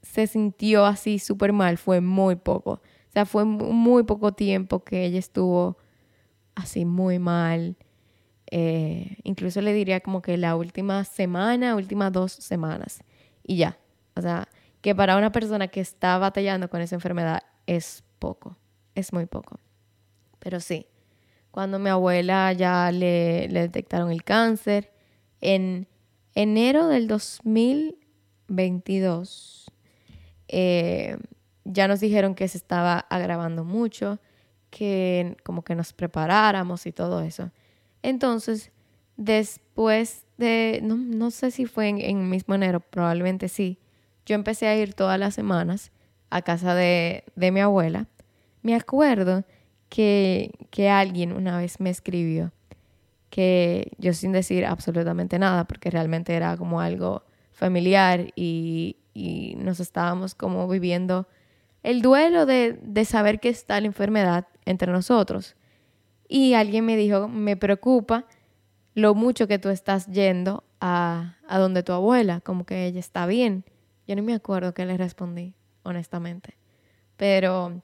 se 0.02 0.28
sintió 0.28 0.86
así 0.86 1.20
súper 1.20 1.54
mal 1.54 1.78
fue 1.78 2.02
muy 2.02 2.36
poco. 2.36 2.82
O 3.14 3.14
sea, 3.14 3.28
fue 3.28 3.46
muy 3.46 4.02
poco 4.04 4.32
tiempo 4.32 4.84
que 4.84 5.06
ella 5.06 5.20
estuvo 5.20 5.78
así 6.56 6.84
muy 6.84 7.20
mal. 7.20 7.78
Eh, 8.50 9.18
incluso 9.22 9.62
le 9.62 9.72
diría 9.72 10.00
como 10.00 10.24
que 10.24 10.36
la 10.36 10.56
última 10.56 11.04
semana, 11.04 11.76
últimas 11.76 12.12
dos 12.12 12.32
semanas. 12.32 13.04
Y 13.44 13.58
ya. 13.58 13.78
O 14.16 14.22
sea, 14.24 14.48
que 14.82 14.96
para 14.96 15.16
una 15.16 15.32
persona 15.32 15.68
que 15.68 15.80
está 15.80 16.18
batallando 16.18 16.72
con 16.72 16.82
esa 16.82 16.96
enfermedad 16.96 17.44
es 17.68 18.04
poco. 18.18 18.58
Es 18.96 19.14
muy 19.14 19.28
poco. 19.28 19.60
Pero 20.40 20.60
sí, 20.60 20.88
cuando 21.52 21.78
mi 21.78 21.92
abuela 21.92 22.52
ya 22.54 22.92
le, 22.92 23.48
le 23.48 23.60
detectaron 23.60 24.10
el 24.10 24.24
cáncer, 24.24 24.92
en 25.40 25.88
enero 26.34 26.88
del 26.88 27.08
2022 27.08 29.72
eh, 30.48 31.16
ya 31.66 31.88
nos 31.88 32.00
dijeron 32.00 32.36
que 32.36 32.48
se 32.48 32.58
estaba 32.58 33.00
agravando 33.10 33.64
mucho, 33.64 34.20
que 34.70 35.38
como 35.44 35.64
que 35.64 35.76
nos 35.76 35.94
preparáramos 35.94 36.86
y 36.86 36.92
todo 36.92 37.22
eso. 37.22 37.52
Entonces, 38.02 38.72
después 39.18 40.26
de, 40.38 40.82
no, 40.84 41.32
sé 41.32 41.52
si 41.52 41.66
fue 41.66 41.90
en, 41.90 42.02
en, 42.02 42.30
mismo 42.30 42.56
enero, 42.56 42.80
probablemente 42.80 43.48
sí, 43.48 43.80
yo 44.26 44.36
empecé 44.36 44.68
a 44.68 44.76
ir 44.76 44.94
todas 44.94 45.20
las 45.20 45.36
semanas 45.36 45.92
a 46.30 46.42
casa 46.42 46.76
de, 46.76 47.24
de 47.36 47.52
mi 47.52 47.60
abuela. 47.60 48.08
Me 48.62 48.76
acuerdo 48.76 49.44
que, 49.90 50.52
que 50.72 50.90
alguien 50.90 51.32
una 51.34 51.58
vez 51.58 51.80
me 51.80 51.90
escribió 51.90 52.52
que 53.30 53.92
yo 53.98 54.14
sin 54.14 54.32
decir 54.32 54.64
absolutamente 54.64 55.40
nada, 55.40 55.66
porque 55.66 55.90
realmente 55.90 56.36
era 56.36 56.56
como 56.56 56.82
algo 56.82 57.24
familiar 57.52 58.32
y, 58.36 58.98
y 59.14 59.56
nos 59.58 59.80
estábamos 59.80 60.36
como 60.36 60.68
viviendo 60.68 61.28
el 61.84 62.02
duelo 62.02 62.46
de, 62.46 62.80
de, 62.82 63.06
saber 63.06 63.40
que 63.40 63.50
está 63.50 63.80
la 63.80 63.88
enfermedad 63.88 64.48
entre 64.66 64.92
nosotros. 64.92 65.56
Y 66.28 66.54
alguien 66.54 66.86
me 66.86 66.96
dijo, 66.96 67.28
me 67.28 67.58
preocupa 67.58 68.26
lo 68.96 69.14
mucho 69.16 69.48
que 69.48 69.60
tú 69.60 69.70
estás 69.70 70.08
yendo 70.08 70.64
a, 70.80 71.36
a 71.48 71.60
donde 71.60 71.84
tu 71.84 71.92
abuela, 71.92 72.42
como 72.42 72.66
que 72.66 72.86
ella 72.86 73.00
está 73.00 73.26
bien. 73.26 73.66
Yo 74.08 74.16
no 74.16 74.24
me 74.24 74.34
acuerdo 74.34 74.74
qué 74.74 74.86
le 74.86 74.98
respondí, 74.98 75.54
honestamente. 75.84 76.58
Pero, 77.18 77.82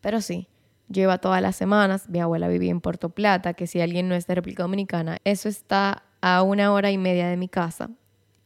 pero 0.00 0.20
sí, 0.20 0.48
yo 0.88 1.02
iba 1.02 1.18
todas 1.18 1.42
las 1.42 1.56
semanas, 1.56 2.08
mi 2.08 2.20
abuela 2.20 2.48
vivía 2.48 2.70
en 2.70 2.80
Puerto 2.80 3.10
Plata, 3.10 3.54
que 3.54 3.66
si 3.66 3.80
alguien 3.80 4.08
no 4.08 4.14
es 4.14 4.26
de 4.26 4.34
República 4.34 4.62
Dominicana, 4.62 5.18
eso 5.24 5.48
está 5.48 6.02
a 6.20 6.42
una 6.42 6.72
hora 6.72 6.90
y 6.90 6.98
media 6.98 7.28
de 7.28 7.36
mi 7.36 7.48
casa 7.48 7.90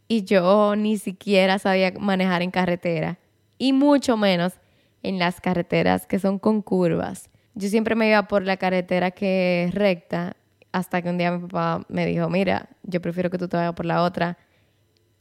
y 0.09 0.25
yo 0.25 0.75
ni 0.75 0.99
siquiera 0.99 1.61
sabía 1.61 1.93
manejar 1.99 2.43
en 2.43 2.51
carretera 2.51 3.19
y 3.61 3.75
mucho 3.75 4.17
menos 4.17 4.55
en 5.03 5.19
las 5.19 5.41
carreteras 5.41 6.07
que 6.07 6.19
son 6.19 6.39
con 6.39 6.63
curvas. 6.63 7.29
Yo 7.55 7.69
siempre 7.69 7.95
me 7.95 8.09
iba 8.09 8.27
por 8.27 8.43
la 8.43 8.57
carretera 8.57 9.11
que 9.11 9.65
es 9.65 9.75
recta 9.75 10.35
hasta 10.73 11.03
que 11.03 11.11
un 11.11 11.19
día 11.19 11.31
mi 11.31 11.47
papá 11.47 11.85
me 11.89 12.07
dijo, 12.07 12.31
mira, 12.31 12.71
yo 12.83 13.03
prefiero 13.03 13.29
que 13.29 13.37
tú 13.37 13.49
te 13.49 13.59
vayas 13.59 13.75
por 13.75 13.85
la 13.85 14.03
otra. 14.03 14.39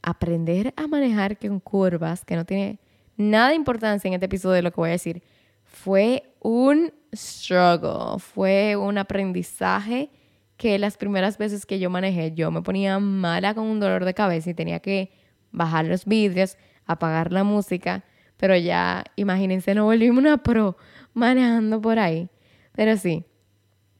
Aprender 0.00 0.72
a 0.76 0.86
manejar 0.86 1.38
con 1.38 1.60
curvas, 1.60 2.24
que 2.24 2.34
no 2.34 2.46
tiene 2.46 2.78
nada 3.18 3.50
de 3.50 3.56
importancia 3.56 4.08
en 4.08 4.14
este 4.14 4.24
episodio 4.24 4.54
de 4.54 4.62
lo 4.62 4.70
que 4.70 4.80
voy 4.80 4.88
a 4.88 4.92
decir, 4.92 5.22
fue 5.64 6.32
un 6.40 6.94
struggle, 7.14 8.18
fue 8.18 8.74
un 8.74 8.96
aprendizaje 8.96 10.08
que 10.56 10.78
las 10.78 10.96
primeras 10.96 11.36
veces 11.36 11.66
que 11.66 11.78
yo 11.78 11.90
manejé 11.90 12.32
yo 12.32 12.50
me 12.50 12.62
ponía 12.62 12.98
mala 12.98 13.54
con 13.54 13.66
un 13.66 13.80
dolor 13.80 14.06
de 14.06 14.14
cabeza 14.14 14.48
y 14.48 14.54
tenía 14.54 14.80
que 14.80 15.10
bajar 15.52 15.84
los 15.84 16.06
vidrios, 16.06 16.56
apagar 16.86 17.32
la 17.32 17.44
música, 17.44 18.04
pero 18.40 18.56
ya 18.56 19.04
imagínense, 19.16 19.74
no 19.74 19.84
volvimos 19.84 20.16
una 20.16 20.38
pro 20.38 20.78
manejando 21.12 21.78
por 21.78 21.98
ahí. 21.98 22.30
Pero 22.72 22.96
sí, 22.96 23.26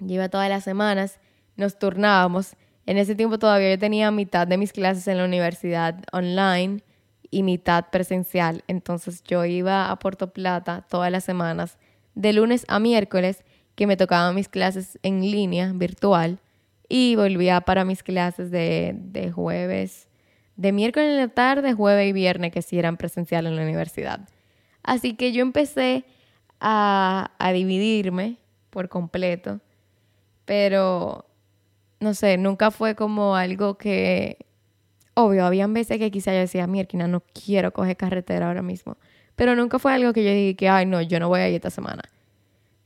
iba 0.01 0.31
todas 0.31 0.49
las 0.49 0.65
semanas, 0.65 1.21
nos 1.57 1.79
turnábamos. 1.79 2.57
En 2.87 2.97
ese 2.97 3.15
tiempo 3.15 3.39
todavía 3.39 3.69
yo 3.69 3.79
tenía 3.79 4.11
mitad 4.11 4.47
de 4.47 4.57
mis 4.57 4.73
clases 4.73 5.07
en 5.09 5.19
la 5.19 5.27
universidad 5.27 6.03
online 6.13 6.83
y 7.31 7.43
mitad 7.43 7.91
presencial. 7.93 8.65
Entonces 8.67 9.23
yo 9.25 9.45
iba 9.45 9.91
a 9.91 9.99
Puerto 9.99 10.33
Plata 10.33 10.87
todas 10.89 11.13
las 11.13 11.25
semanas, 11.25 11.77
de 12.15 12.33
lunes 12.33 12.65
a 12.69 12.81
miércoles, 12.81 13.45
que 13.75 13.87
me 13.87 13.99
tocaban 13.99 14.35
mis 14.35 14.49
clases 14.49 14.99
en 15.03 15.21
línea, 15.21 15.73
virtual 15.75 16.39
y 16.89 17.15
volvía 17.15 17.61
para 17.61 17.85
mis 17.85 18.03
clases 18.03 18.51
de, 18.51 18.95
de 18.97 19.31
jueves, 19.31 20.09
de 20.61 20.73
miércoles 20.73 21.09
en 21.09 21.17
la 21.17 21.29
tarde, 21.29 21.73
jueves 21.73 22.07
y 22.07 22.13
viernes, 22.13 22.53
que 22.53 22.61
sí 22.61 22.79
eran 22.79 22.99
presenciales 22.99 23.51
en 23.51 23.57
la 23.57 23.63
universidad. 23.63 24.29
Así 24.83 25.15
que 25.15 25.33
yo 25.33 25.41
empecé 25.41 26.05
a, 26.61 27.31
a 27.39 27.53
dividirme 27.53 28.37
por 28.69 28.91
completo, 28.91 29.61
pero 30.45 31.25
no 31.99 32.13
sé, 32.13 32.37
nunca 32.37 32.71
fue 32.71 32.95
como 32.95 33.37
algo 33.37 33.79
que, 33.79 34.37
obvio, 35.15 35.47
habían 35.47 35.73
veces 35.73 35.97
que 35.97 36.11
quizá 36.11 36.35
yo 36.35 36.41
decía, 36.41 36.67
Mierkina, 36.67 37.09
no 37.09 37.23
quiero 37.33 37.73
coger 37.73 37.97
carretera 37.97 38.49
ahora 38.49 38.61
mismo, 38.61 38.99
pero 39.37 39.57
nunca 39.57 39.79
fue 39.79 39.95
algo 39.95 40.13
que 40.13 40.23
yo 40.23 40.31
dije 40.31 40.57
que, 40.57 40.69
ay, 40.69 40.85
no, 40.85 41.01
yo 41.01 41.19
no 41.21 41.29
voy 41.29 41.41
a 41.41 41.49
ir 41.49 41.55
esta 41.55 41.71
semana. 41.71 42.03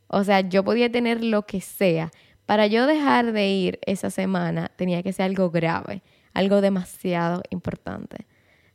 O 0.07 0.23
sea, 0.23 0.43
yo 0.43 0.62
podía 0.62 0.93
tener 0.93 1.25
lo 1.25 1.43
que 1.45 1.61
sea, 1.61 2.12
para 2.47 2.69
yo 2.69 2.87
dejar 2.87 3.33
de 3.33 3.49
ir 3.49 3.81
esa 3.85 4.11
semana 4.11 4.71
tenía 4.76 5.02
que 5.02 5.12
ser 5.12 5.25
algo 5.25 5.50
grave, 5.50 6.02
algo 6.35 6.61
demasiado 6.61 7.43
importante. 7.50 8.26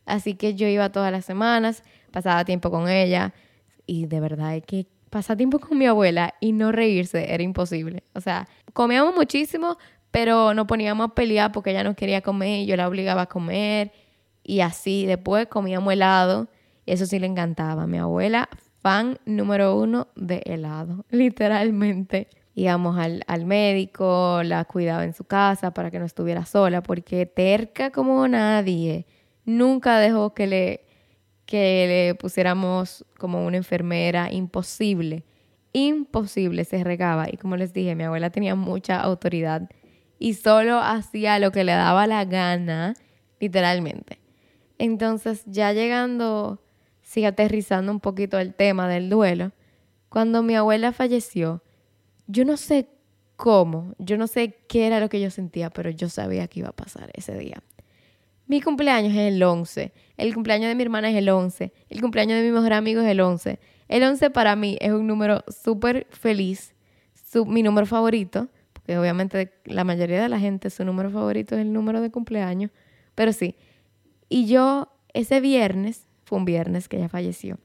Así 0.06 0.34
que 0.34 0.56
yo 0.56 0.68
iba 0.68 0.92
todas 0.92 1.12
las 1.12 1.26
semanas, 1.26 1.84
pasaba 2.12 2.44
tiempo 2.46 2.72
con 2.72 2.90
ella 2.90 3.34
y 3.86 4.08
de 4.08 4.20
verdad 4.20 4.56
es 4.56 4.64
que 4.66 4.88
pasar 5.12 5.38
tiempo 5.38 5.60
con 5.60 5.78
mi 5.78 5.86
abuela 5.86 6.34
y 6.40 6.52
no 6.52 6.72
reírse 6.72 7.32
era 7.34 7.44
imposible. 7.44 8.04
O 8.14 8.22
sea, 8.22 8.48
comíamos 8.74 9.14
muchísimo, 9.16 9.78
pero 10.10 10.54
nos 10.56 10.66
poníamos 10.66 11.12
a 11.12 11.14
pelear 11.14 11.52
porque 11.52 11.70
ella 11.70 11.84
no 11.84 11.96
quería 11.96 12.22
comer 12.22 12.62
y 12.62 12.66
yo 12.66 12.76
la 12.76 12.88
obligaba 12.88 13.24
a 13.24 13.26
comer 13.28 13.92
y 14.44 14.62
así. 14.62 15.06
Después 15.06 15.48
comíamos 15.48 15.94
helado 15.94 16.48
eso 16.90 17.06
sí 17.06 17.20
le 17.20 17.28
encantaba. 17.28 17.88
Mi 17.88 17.98
abuela, 18.00 18.50
fan 18.82 19.20
número 19.26 19.76
uno 19.76 20.08
de 20.16 20.42
helado, 20.46 21.06
literalmente 21.12 22.28
íbamos 22.56 22.98
al, 22.98 23.24
al, 23.28 23.46
médico, 23.46 24.42
la 24.44 24.66
cuidaba 24.66 25.04
en 25.04 25.14
su 25.14 25.24
casa 25.24 25.74
para 25.74 25.92
que 25.92 26.00
no 26.00 26.06
estuviera 26.06 26.46
sola, 26.46 26.82
porque 26.82 27.26
terca 27.26 27.92
como 27.92 28.28
nadie, 28.28 29.06
nunca 29.46 30.00
dejó 30.00 30.34
que 30.34 30.48
le, 30.48 30.86
que 31.46 31.86
le 31.88 32.16
pusiéramos 32.16 33.06
como 33.18 33.46
una 33.46 33.58
enfermera, 33.58 34.32
imposible, 34.32 35.24
imposible, 35.74 36.66
se 36.66 36.84
regaba. 36.84 37.28
Y 37.32 37.38
como 37.38 37.58
les 37.58 37.74
dije, 37.74 37.96
mi 37.96 38.04
abuela 38.04 38.30
tenía 38.30 38.56
mucha 38.56 39.00
autoridad 39.00 39.70
y 40.20 40.34
solo 40.34 40.80
hacía 40.80 41.40
lo 41.40 41.52
que 41.52 41.64
le 41.64 41.72
daba 41.72 42.06
la 42.06 42.26
gana, 42.26 42.94
literalmente. 43.40 44.20
Entonces, 44.78 45.44
ya 45.46 45.74
llegando, 45.74 46.62
sigue 47.02 47.28
aterrizando 47.28 47.92
un 47.92 48.00
poquito 48.00 48.38
el 48.38 48.54
tema 48.54 48.88
del 48.88 49.10
duelo, 49.10 49.52
cuando 50.10 50.44
mi 50.44 50.56
abuela 50.56 50.92
falleció, 50.92 51.64
yo 52.30 52.46
no 52.46 52.58
sé 52.58 52.88
cómo, 53.36 53.96
yo 53.98 54.16
no 54.18 54.28
sé 54.28 54.60
qué 54.68 54.86
era 54.86 55.00
lo 55.00 55.10
que 55.10 55.20
yo 55.20 55.32
sentía, 55.32 55.72
pero 55.72 55.90
yo 55.90 56.10
sabía 56.10 56.48
que 56.48 56.60
iba 56.60 56.70
a 56.70 56.76
pasar 56.76 57.10
ese 57.16 57.36
día. 57.36 57.64
Mi 58.46 58.62
cumpleaños 58.62 59.14
es 59.14 59.34
el 59.34 59.42
11, 59.42 59.92
el 60.16 60.34
cumpleaños 60.36 60.70
de 60.70 60.76
mi 60.76 60.84
hermana 60.84 61.10
es 61.10 61.16
el 61.16 61.28
11, 61.28 61.74
el 61.90 62.02
cumpleaños 62.02 62.38
de 62.38 62.44
mi 62.44 62.52
mejor 62.52 62.74
amigo 62.74 63.02
es 63.02 63.08
el 63.08 63.20
11. 63.20 63.60
El 63.88 64.04
11 64.04 64.30
para 64.30 64.56
mí 64.56 64.78
es 64.80 64.92
un 64.92 65.08
número 65.08 65.44
súper 65.48 66.06
feliz, 66.12 66.76
mi 67.48 67.64
número 67.64 67.88
favorito, 67.88 68.48
porque 68.74 68.98
obviamente 69.00 69.52
la 69.66 69.84
mayoría 69.84 70.22
de 70.22 70.30
la 70.30 70.40
gente 70.40 70.70
su 70.70 70.86
número 70.86 71.10
favorito 71.10 71.56
es 71.56 71.62
el 71.62 71.74
número 71.74 72.00
de 72.00 72.12
cumpleaños, 72.12 72.70
pero 73.16 73.34
sí. 73.34 73.56
Y 74.30 74.46
yo 74.46 74.92
ese 75.14 75.42
viernes, 75.42 76.08
fue 76.26 76.38
un 76.38 76.46
viernes 76.46 76.88
que 76.88 76.98
ella 76.98 77.10
falleció, 77.10 77.58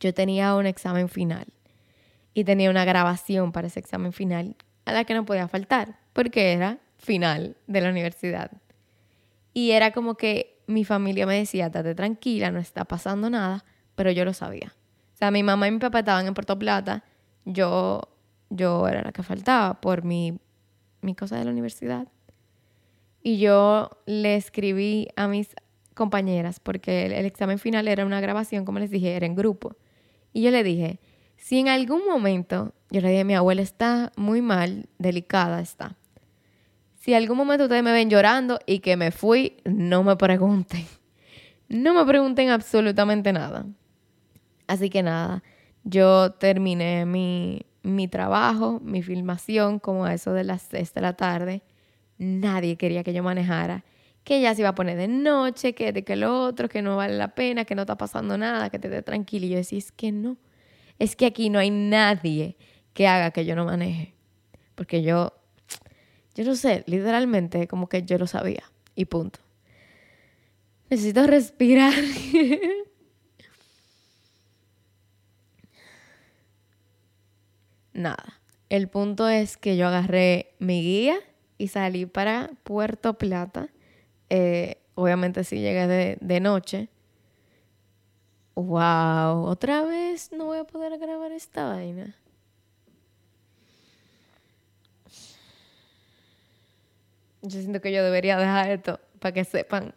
yo 0.00 0.12
tenía 0.12 0.56
un 0.56 0.66
examen 0.66 1.08
final 1.08 1.53
y 2.34 2.44
tenía 2.44 2.70
una 2.70 2.84
grabación 2.84 3.52
para 3.52 3.68
ese 3.68 3.80
examen 3.80 4.12
final 4.12 4.56
a 4.84 4.92
la 4.92 5.04
que 5.04 5.14
no 5.14 5.24
podía 5.24 5.48
faltar, 5.48 5.98
porque 6.12 6.52
era 6.52 6.78
final 6.98 7.56
de 7.66 7.80
la 7.80 7.90
universidad. 7.90 8.50
Y 9.52 9.70
era 9.70 9.92
como 9.92 10.16
que 10.16 10.62
mi 10.66 10.84
familia 10.84 11.26
me 11.26 11.38
decía, 11.38 11.70
date 11.70 11.94
tranquila, 11.94 12.50
no 12.50 12.58
está 12.58 12.84
pasando 12.84 13.30
nada, 13.30 13.64
pero 13.94 14.10
yo 14.10 14.24
lo 14.24 14.32
sabía. 14.32 14.74
O 15.14 15.16
sea, 15.16 15.30
mi 15.30 15.42
mamá 15.42 15.68
y 15.68 15.70
mi 15.70 15.78
papá 15.78 16.00
estaban 16.00 16.26
en 16.26 16.34
Puerto 16.34 16.58
Plata, 16.58 17.04
yo 17.44 18.02
yo 18.50 18.86
era 18.88 19.02
la 19.02 19.12
que 19.12 19.22
faltaba 19.22 19.80
por 19.80 20.04
mi, 20.04 20.38
mi 21.00 21.14
cosa 21.14 21.36
de 21.36 21.44
la 21.44 21.50
universidad. 21.50 22.08
Y 23.22 23.38
yo 23.38 23.90
le 24.06 24.36
escribí 24.36 25.08
a 25.16 25.28
mis 25.28 25.54
compañeras, 25.94 26.60
porque 26.60 27.06
el, 27.06 27.26
examen 27.26 27.58
final 27.58 27.88
era 27.88 28.04
una 28.04 28.20
grabación, 28.20 28.64
como 28.64 28.78
les 28.78 28.90
dije, 28.90 29.16
era 29.16 29.26
en 29.26 29.34
grupo. 29.34 29.76
Y 30.32 30.42
yo 30.42 30.50
le 30.50 30.62
dije, 30.62 31.00
si 31.44 31.58
en 31.58 31.68
algún 31.68 32.06
momento, 32.06 32.72
yo 32.90 33.02
le 33.02 33.10
dije, 33.10 33.22
mi 33.22 33.34
abuela 33.34 33.60
está 33.60 34.12
muy 34.16 34.40
mal, 34.40 34.88
delicada 34.96 35.60
está. 35.60 35.94
Si 36.96 37.10
en 37.12 37.18
algún 37.18 37.36
momento 37.36 37.64
ustedes 37.64 37.82
me 37.82 37.92
ven 37.92 38.08
llorando 38.08 38.58
y 38.64 38.78
que 38.78 38.96
me 38.96 39.10
fui, 39.10 39.58
no 39.66 40.02
me 40.02 40.16
pregunten. 40.16 40.86
No 41.68 41.92
me 41.92 42.04
pregunten 42.06 42.48
absolutamente 42.48 43.32
nada. 43.32 43.66
Así 44.66 44.88
que 44.88 45.02
nada, 45.02 45.42
yo 45.82 46.32
terminé 46.32 47.04
mi, 47.04 47.66
mi 47.82 48.08
trabajo, 48.08 48.80
mi 48.82 49.02
filmación, 49.02 49.80
como 49.80 50.06
a 50.06 50.14
eso 50.14 50.32
de 50.32 50.44
las 50.44 50.62
6 50.62 50.94
de 50.94 51.00
la 51.02 51.12
tarde. 51.12 51.62
Nadie 52.16 52.76
quería 52.76 53.02
que 53.02 53.12
yo 53.12 53.22
manejara. 53.22 53.84
Que 54.24 54.40
ya 54.40 54.54
se 54.54 54.62
iba 54.62 54.70
a 54.70 54.74
poner 54.74 54.96
de 54.96 55.08
noche, 55.08 55.74
que 55.74 55.92
de 55.92 56.04
que 56.04 56.16
lo 56.16 56.42
otro, 56.42 56.68
que 56.68 56.80
no 56.80 56.96
vale 56.96 57.16
la 57.18 57.34
pena, 57.34 57.64
que 57.64 57.74
no 57.74 57.82
está 57.82 57.96
pasando 57.96 58.38
nada, 58.38 58.70
que 58.70 58.78
te 58.78 58.88
dé 58.88 59.02
tranquilo. 59.02 59.44
Y 59.44 59.50
yo 59.50 59.56
decía, 59.56 59.78
es 59.78 59.90
que 59.92 60.12
no. 60.12 60.38
Es 60.98 61.16
que 61.16 61.26
aquí 61.26 61.50
no 61.50 61.58
hay 61.58 61.70
nadie 61.70 62.56
que 62.92 63.06
haga 63.08 63.30
que 63.32 63.44
yo 63.44 63.56
no 63.56 63.64
maneje. 63.64 64.14
Porque 64.74 65.02
yo, 65.02 65.32
yo 66.34 66.44
no 66.44 66.54
sé, 66.56 66.84
literalmente 66.86 67.68
como 67.68 67.88
que 67.88 68.02
yo 68.02 68.18
lo 68.18 68.26
sabía. 68.26 68.64
Y 68.94 69.06
punto. 69.06 69.40
Necesito 70.90 71.26
respirar. 71.26 71.92
Nada. 77.92 78.40
El 78.68 78.88
punto 78.88 79.28
es 79.28 79.56
que 79.56 79.76
yo 79.76 79.86
agarré 79.86 80.54
mi 80.58 80.82
guía 80.82 81.16
y 81.58 81.68
salí 81.68 82.06
para 82.06 82.50
Puerto 82.64 83.14
Plata. 83.14 83.68
Eh, 84.30 84.78
obviamente 84.94 85.44
sí 85.44 85.60
llegué 85.60 85.86
de, 85.86 86.18
de 86.20 86.40
noche. 86.40 86.88
Wow, 88.54 89.46
otra 89.46 89.82
vez 89.82 90.30
no 90.32 90.46
voy 90.46 90.58
a 90.58 90.64
poder 90.64 90.98
grabar 90.98 91.32
esta 91.32 91.68
vaina. 91.68 92.14
Yo 97.42 97.60
siento 97.60 97.80
que 97.80 97.92
yo 97.92 98.02
debería 98.02 98.38
dejar 98.38 98.70
esto 98.70 99.00
para 99.18 99.32
que 99.32 99.44
sepan 99.44 99.94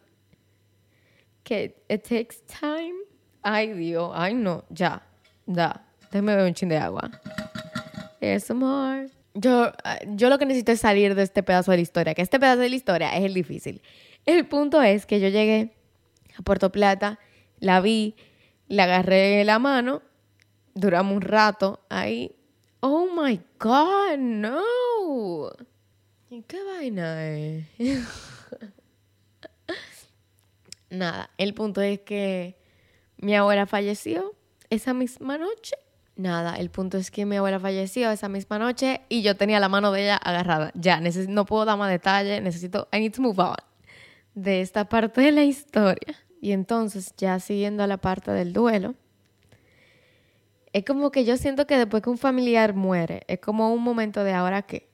que 1.44 1.82
it 1.88 2.02
takes 2.02 2.36
time. 2.60 2.94
Ay, 3.42 3.72
Dios, 3.72 4.10
ay, 4.14 4.34
no, 4.34 4.64
ya, 4.68 5.02
da. 5.46 5.86
Déjame 6.10 6.32
beber 6.32 6.48
un 6.48 6.54
chin 6.54 6.68
de 6.68 6.76
agua. 6.76 7.10
Es 8.20 8.50
amor. 8.50 9.08
Yo, 9.34 9.72
yo 10.08 10.28
lo 10.28 10.38
que 10.38 10.46
necesito 10.46 10.72
es 10.72 10.80
salir 10.80 11.14
de 11.14 11.22
este 11.22 11.42
pedazo 11.42 11.70
de 11.70 11.78
la 11.78 11.82
historia, 11.82 12.14
que 12.14 12.22
este 12.22 12.40
pedazo 12.40 12.60
de 12.60 12.68
la 12.68 12.76
historia 12.76 13.16
es 13.16 13.24
el 13.24 13.34
difícil. 13.34 13.80
El 14.26 14.46
punto 14.46 14.82
es 14.82 15.06
que 15.06 15.20
yo 15.20 15.28
llegué 15.28 15.74
a 16.36 16.42
Puerto 16.42 16.72
Plata, 16.72 17.18
la 17.60 17.80
vi, 17.80 18.14
le 18.68 18.82
agarré 18.82 19.44
la 19.44 19.58
mano, 19.58 20.02
duramos 20.74 21.16
un 21.16 21.22
rato 21.22 21.80
ahí. 21.88 22.34
Oh 22.80 23.06
my 23.06 23.40
God, 23.58 24.18
no. 24.18 25.50
¿Y 26.30 26.42
qué 26.42 26.62
vaina 26.62 27.26
es? 27.26 27.66
Nada, 30.90 31.30
el 31.38 31.54
punto 31.54 31.80
es 31.82 32.00
que 32.00 32.56
mi 33.16 33.34
abuela 33.34 33.66
falleció 33.66 34.34
esa 34.70 34.94
misma 34.94 35.38
noche 35.38 35.76
Nada, 36.18 36.56
el 36.56 36.68
punto 36.68 36.98
es 36.98 37.12
que 37.12 37.24
mi 37.24 37.36
abuela 37.36 37.60
falleció 37.60 38.10
esa 38.10 38.28
misma 38.28 38.58
noche 38.58 39.02
y 39.08 39.22
yo 39.22 39.36
tenía 39.36 39.60
la 39.60 39.68
mano 39.68 39.92
de 39.92 40.02
ella 40.02 40.16
agarrada. 40.16 40.72
Ya, 40.74 41.00
no 41.00 41.44
puedo 41.44 41.64
dar 41.64 41.78
más 41.78 41.92
detalle, 41.92 42.40
necesito, 42.40 42.88
I 42.92 42.98
need 42.98 43.12
to 43.14 43.22
move 43.22 43.40
on 43.40 43.54
de 44.34 44.60
esta 44.60 44.88
parte 44.88 45.20
de 45.20 45.30
la 45.30 45.44
historia. 45.44 46.16
Y 46.40 46.52
entonces, 46.52 47.14
ya 47.16 47.40
siguiendo 47.40 47.82
a 47.82 47.86
la 47.86 47.98
parte 47.98 48.30
del 48.30 48.52
duelo, 48.52 48.94
es 50.72 50.84
como 50.84 51.10
que 51.10 51.24
yo 51.24 51.36
siento 51.36 51.66
que 51.66 51.76
después 51.76 52.02
que 52.02 52.10
un 52.10 52.18
familiar 52.18 52.74
muere, 52.74 53.22
es 53.26 53.40
como 53.40 53.72
un 53.72 53.82
momento 53.82 54.24
de 54.24 54.32
ahora 54.32 54.62
que. 54.62 54.88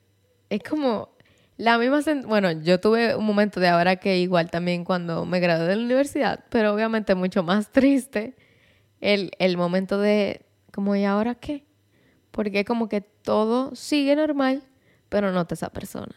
Es 0.48 0.62
como 0.62 1.11
la 1.57 1.78
misma. 1.78 2.00
Bueno, 2.26 2.52
yo 2.52 2.80
tuve 2.80 3.14
un 3.14 3.24
momento 3.24 3.61
de 3.61 3.68
ahora 3.68 3.96
que 3.96 4.18
igual 4.18 4.50
también 4.50 4.85
cuando 4.85 5.24
me 5.24 5.40
gradué 5.40 5.66
de 5.66 5.76
la 5.76 5.85
universidad, 5.85 6.44
pero 6.48 6.72
obviamente 6.72 7.14
mucho 7.14 7.42
más 7.42 7.70
triste. 7.72 8.37
El, 9.00 9.33
el 9.38 9.59
momento 9.59 9.98
de, 9.98 10.46
como, 10.72 10.96
¿y 10.96 11.04
ahora 11.04 11.35
qué? 11.35 11.64
Porque 12.30 12.64
como 12.64 12.88
que 12.88 13.02
todo 13.02 13.74
sigue 13.74 14.16
normal, 14.16 14.62
pero 15.11 15.30
no 15.30 15.46
esa 15.50 15.68
persona. 15.70 16.14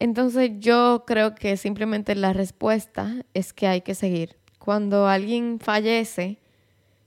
Entonces 0.00 0.52
yo 0.58 1.04
creo 1.06 1.34
que 1.34 1.58
simplemente 1.58 2.14
la 2.14 2.32
respuesta 2.32 3.22
es 3.34 3.52
que 3.52 3.66
hay 3.66 3.82
que 3.82 3.94
seguir. 3.94 4.38
Cuando 4.58 5.06
alguien 5.06 5.60
fallece, 5.60 6.38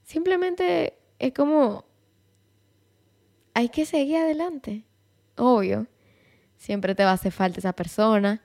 simplemente 0.03 0.93
es 1.17 1.33
como, 1.33 1.85
hay 3.55 3.69
que 3.69 3.85
seguir 3.85 4.17
adelante. 4.17 4.85
Obvio, 5.37 5.87
siempre 6.55 6.93
te 6.93 7.03
va 7.03 7.09
a 7.09 7.13
hacer 7.13 7.31
falta 7.31 7.59
esa 7.59 7.73
persona 7.73 8.43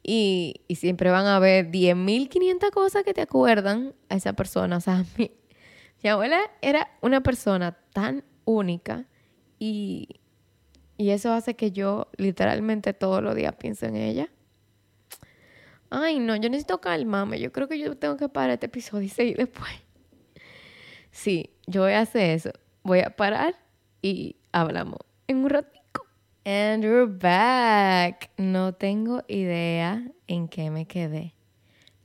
y, 0.00 0.62
y 0.68 0.76
siempre 0.76 1.10
van 1.10 1.26
a 1.26 1.36
haber 1.36 1.68
10.500 1.72 2.70
cosas 2.70 3.02
que 3.02 3.14
te 3.14 3.22
acuerdan 3.22 3.94
a 4.08 4.14
esa 4.14 4.32
persona. 4.34 4.76
O 4.76 4.80
sea, 4.80 5.04
mi 5.18 6.08
abuela 6.08 6.40
era 6.60 6.88
una 7.00 7.20
persona 7.20 7.76
tan 7.92 8.22
única 8.44 9.08
y, 9.58 10.21
eso 11.10 11.32
hace 11.32 11.54
que 11.54 11.72
yo 11.72 12.08
literalmente 12.16 12.92
todos 12.92 13.22
los 13.22 13.34
días 13.34 13.54
pienso 13.56 13.86
en 13.86 13.96
ella. 13.96 14.28
Ay, 15.90 16.18
no, 16.18 16.36
yo 16.36 16.48
necesito 16.48 16.80
calmarme. 16.80 17.38
Yo 17.38 17.52
creo 17.52 17.68
que 17.68 17.78
yo 17.78 17.96
tengo 17.96 18.16
que 18.16 18.28
parar 18.28 18.50
este 18.50 18.66
episodio 18.66 19.06
y 19.06 19.08
seguir 19.10 19.36
después. 19.36 19.70
Sí, 21.10 21.50
yo 21.66 21.82
voy 21.82 21.92
a 21.92 22.00
hacer 22.00 22.30
eso. 22.30 22.50
Voy 22.82 23.00
a 23.00 23.10
parar 23.10 23.54
y 24.00 24.36
hablamos 24.52 24.98
en 25.28 25.38
un 25.38 25.50
ratico. 25.50 26.06
And 26.44 26.84
we're 26.84 27.06
back. 27.06 28.30
No 28.38 28.72
tengo 28.72 29.22
idea 29.28 30.02
en 30.26 30.48
qué 30.48 30.70
me 30.70 30.86
quedé. 30.86 31.34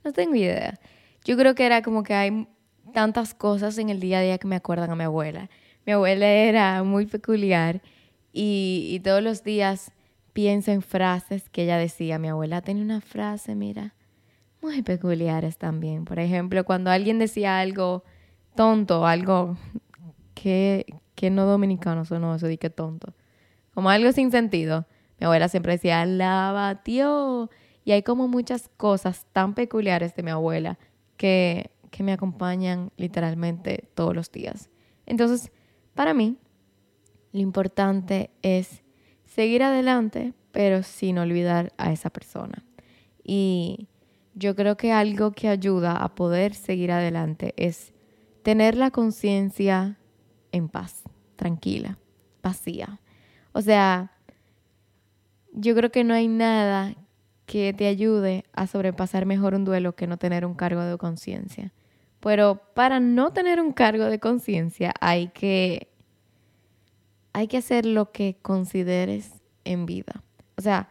No 0.04 0.12
tengo 0.12 0.34
idea. 0.34 0.78
Yo 1.24 1.36
creo 1.36 1.54
que 1.54 1.66
era 1.66 1.82
como 1.82 2.02
que 2.02 2.14
hay 2.14 2.46
tantas 2.92 3.34
cosas 3.34 3.78
en 3.78 3.88
el 3.88 4.00
día 4.00 4.18
a 4.18 4.22
día 4.22 4.38
que 4.38 4.46
me 4.46 4.56
acuerdan 4.56 4.90
a 4.90 4.96
mi 4.96 5.04
abuela. 5.04 5.50
Mi 5.86 5.92
abuela 5.92 6.26
era 6.26 6.82
muy 6.82 7.06
peculiar 7.06 7.80
y, 8.32 9.00
todos 9.04 9.22
los 9.22 9.42
días 9.42 9.92
pienso 10.32 10.70
en 10.70 10.82
frases 10.82 11.48
que 11.50 11.64
ella 11.64 11.78
decía. 11.78 12.18
Mi 12.18 12.28
abuela 12.28 12.62
tenía 12.62 12.84
una 12.84 13.00
frase, 13.00 13.54
mira, 13.54 13.94
muy 14.62 14.82
peculiares 14.82 15.56
también. 15.58 16.04
Por 16.04 16.18
ejemplo, 16.18 16.64
cuando 16.64 16.90
alguien 16.90 17.18
decía 17.18 17.58
algo 17.58 18.04
tonto, 18.54 19.06
algo 19.06 19.56
que, 20.34 20.86
que 21.14 21.30
no 21.30 21.46
dominicano 21.46 22.04
sonó 22.04 22.34
eso 22.34 22.46
de 22.46 22.58
que 22.58 22.70
tonto, 22.70 23.14
como 23.74 23.90
algo 23.90 24.12
sin 24.12 24.30
sentido, 24.30 24.86
mi 25.20 25.26
abuela 25.26 25.48
siempre 25.48 25.72
decía, 25.72 26.04
la 26.06 26.52
batió. 26.52 27.50
Y 27.84 27.92
hay 27.92 28.02
como 28.02 28.28
muchas 28.28 28.68
cosas 28.76 29.26
tan 29.32 29.54
peculiares 29.54 30.14
de 30.14 30.22
mi 30.22 30.30
abuela 30.30 30.78
que 31.16 31.70
que 31.90 32.02
me 32.02 32.12
acompañan 32.12 32.90
literalmente 32.96 33.88
todos 33.94 34.14
los 34.14 34.30
días. 34.30 34.70
Entonces, 35.06 35.50
para 35.94 36.14
mí, 36.14 36.36
lo 37.32 37.40
importante 37.40 38.30
es 38.42 38.82
seguir 39.24 39.62
adelante, 39.62 40.32
pero 40.52 40.82
sin 40.82 41.18
olvidar 41.18 41.72
a 41.76 41.92
esa 41.92 42.10
persona. 42.10 42.64
Y 43.22 43.88
yo 44.34 44.54
creo 44.54 44.76
que 44.76 44.92
algo 44.92 45.32
que 45.32 45.48
ayuda 45.48 45.96
a 45.96 46.14
poder 46.14 46.54
seguir 46.54 46.92
adelante 46.92 47.54
es 47.56 47.92
tener 48.42 48.76
la 48.76 48.90
conciencia 48.90 49.98
en 50.52 50.68
paz, 50.68 51.02
tranquila, 51.36 51.98
vacía. 52.42 53.00
O 53.52 53.60
sea, 53.60 54.12
yo 55.52 55.74
creo 55.74 55.90
que 55.90 56.04
no 56.04 56.14
hay 56.14 56.28
nada 56.28 56.94
que 57.46 57.72
te 57.72 57.86
ayude 57.86 58.44
a 58.52 58.66
sobrepasar 58.66 59.26
mejor 59.26 59.54
un 59.54 59.64
duelo 59.64 59.94
que 59.94 60.06
no 60.06 60.18
tener 60.18 60.44
un 60.44 60.54
cargo 60.54 60.82
de 60.82 60.96
conciencia. 60.98 61.72
Pero 62.20 62.60
para 62.74 63.00
no 63.00 63.32
tener 63.32 63.60
un 63.60 63.72
cargo 63.72 64.04
de 64.04 64.20
conciencia 64.20 64.92
hay 65.00 65.28
que, 65.28 65.88
hay 67.32 67.48
que 67.48 67.58
hacer 67.58 67.86
lo 67.86 68.12
que 68.12 68.36
consideres 68.42 69.42
en 69.64 69.86
vida. 69.86 70.22
O 70.56 70.62
sea, 70.62 70.88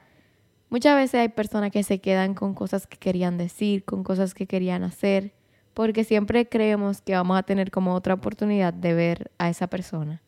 muchas 0.69 0.95
veces 0.95 1.21
hay 1.21 1.29
personas 1.29 1.71
que 1.71 1.83
se 1.83 1.99
quedan 1.99 2.33
con 2.33 2.53
cosas 2.53 2.87
que 2.87 2.97
querían 2.97 3.37
decir, 3.37 3.83
con 3.83 4.03
cosas 4.03 4.33
que 4.33 4.47
querían 4.47 4.83
hacer, 4.83 5.33
porque 5.73 6.03
siempre 6.03 6.47
creemos 6.47 7.01
que 7.01 7.13
vamos 7.13 7.37
a 7.37 7.43
tener 7.43 7.71
como 7.71 7.93
otra 7.93 8.13
oportunidad 8.13 8.73
de 8.73 8.93
ver 8.93 9.31
a 9.37 9.49
esa 9.49 9.67
persona. 9.67 10.21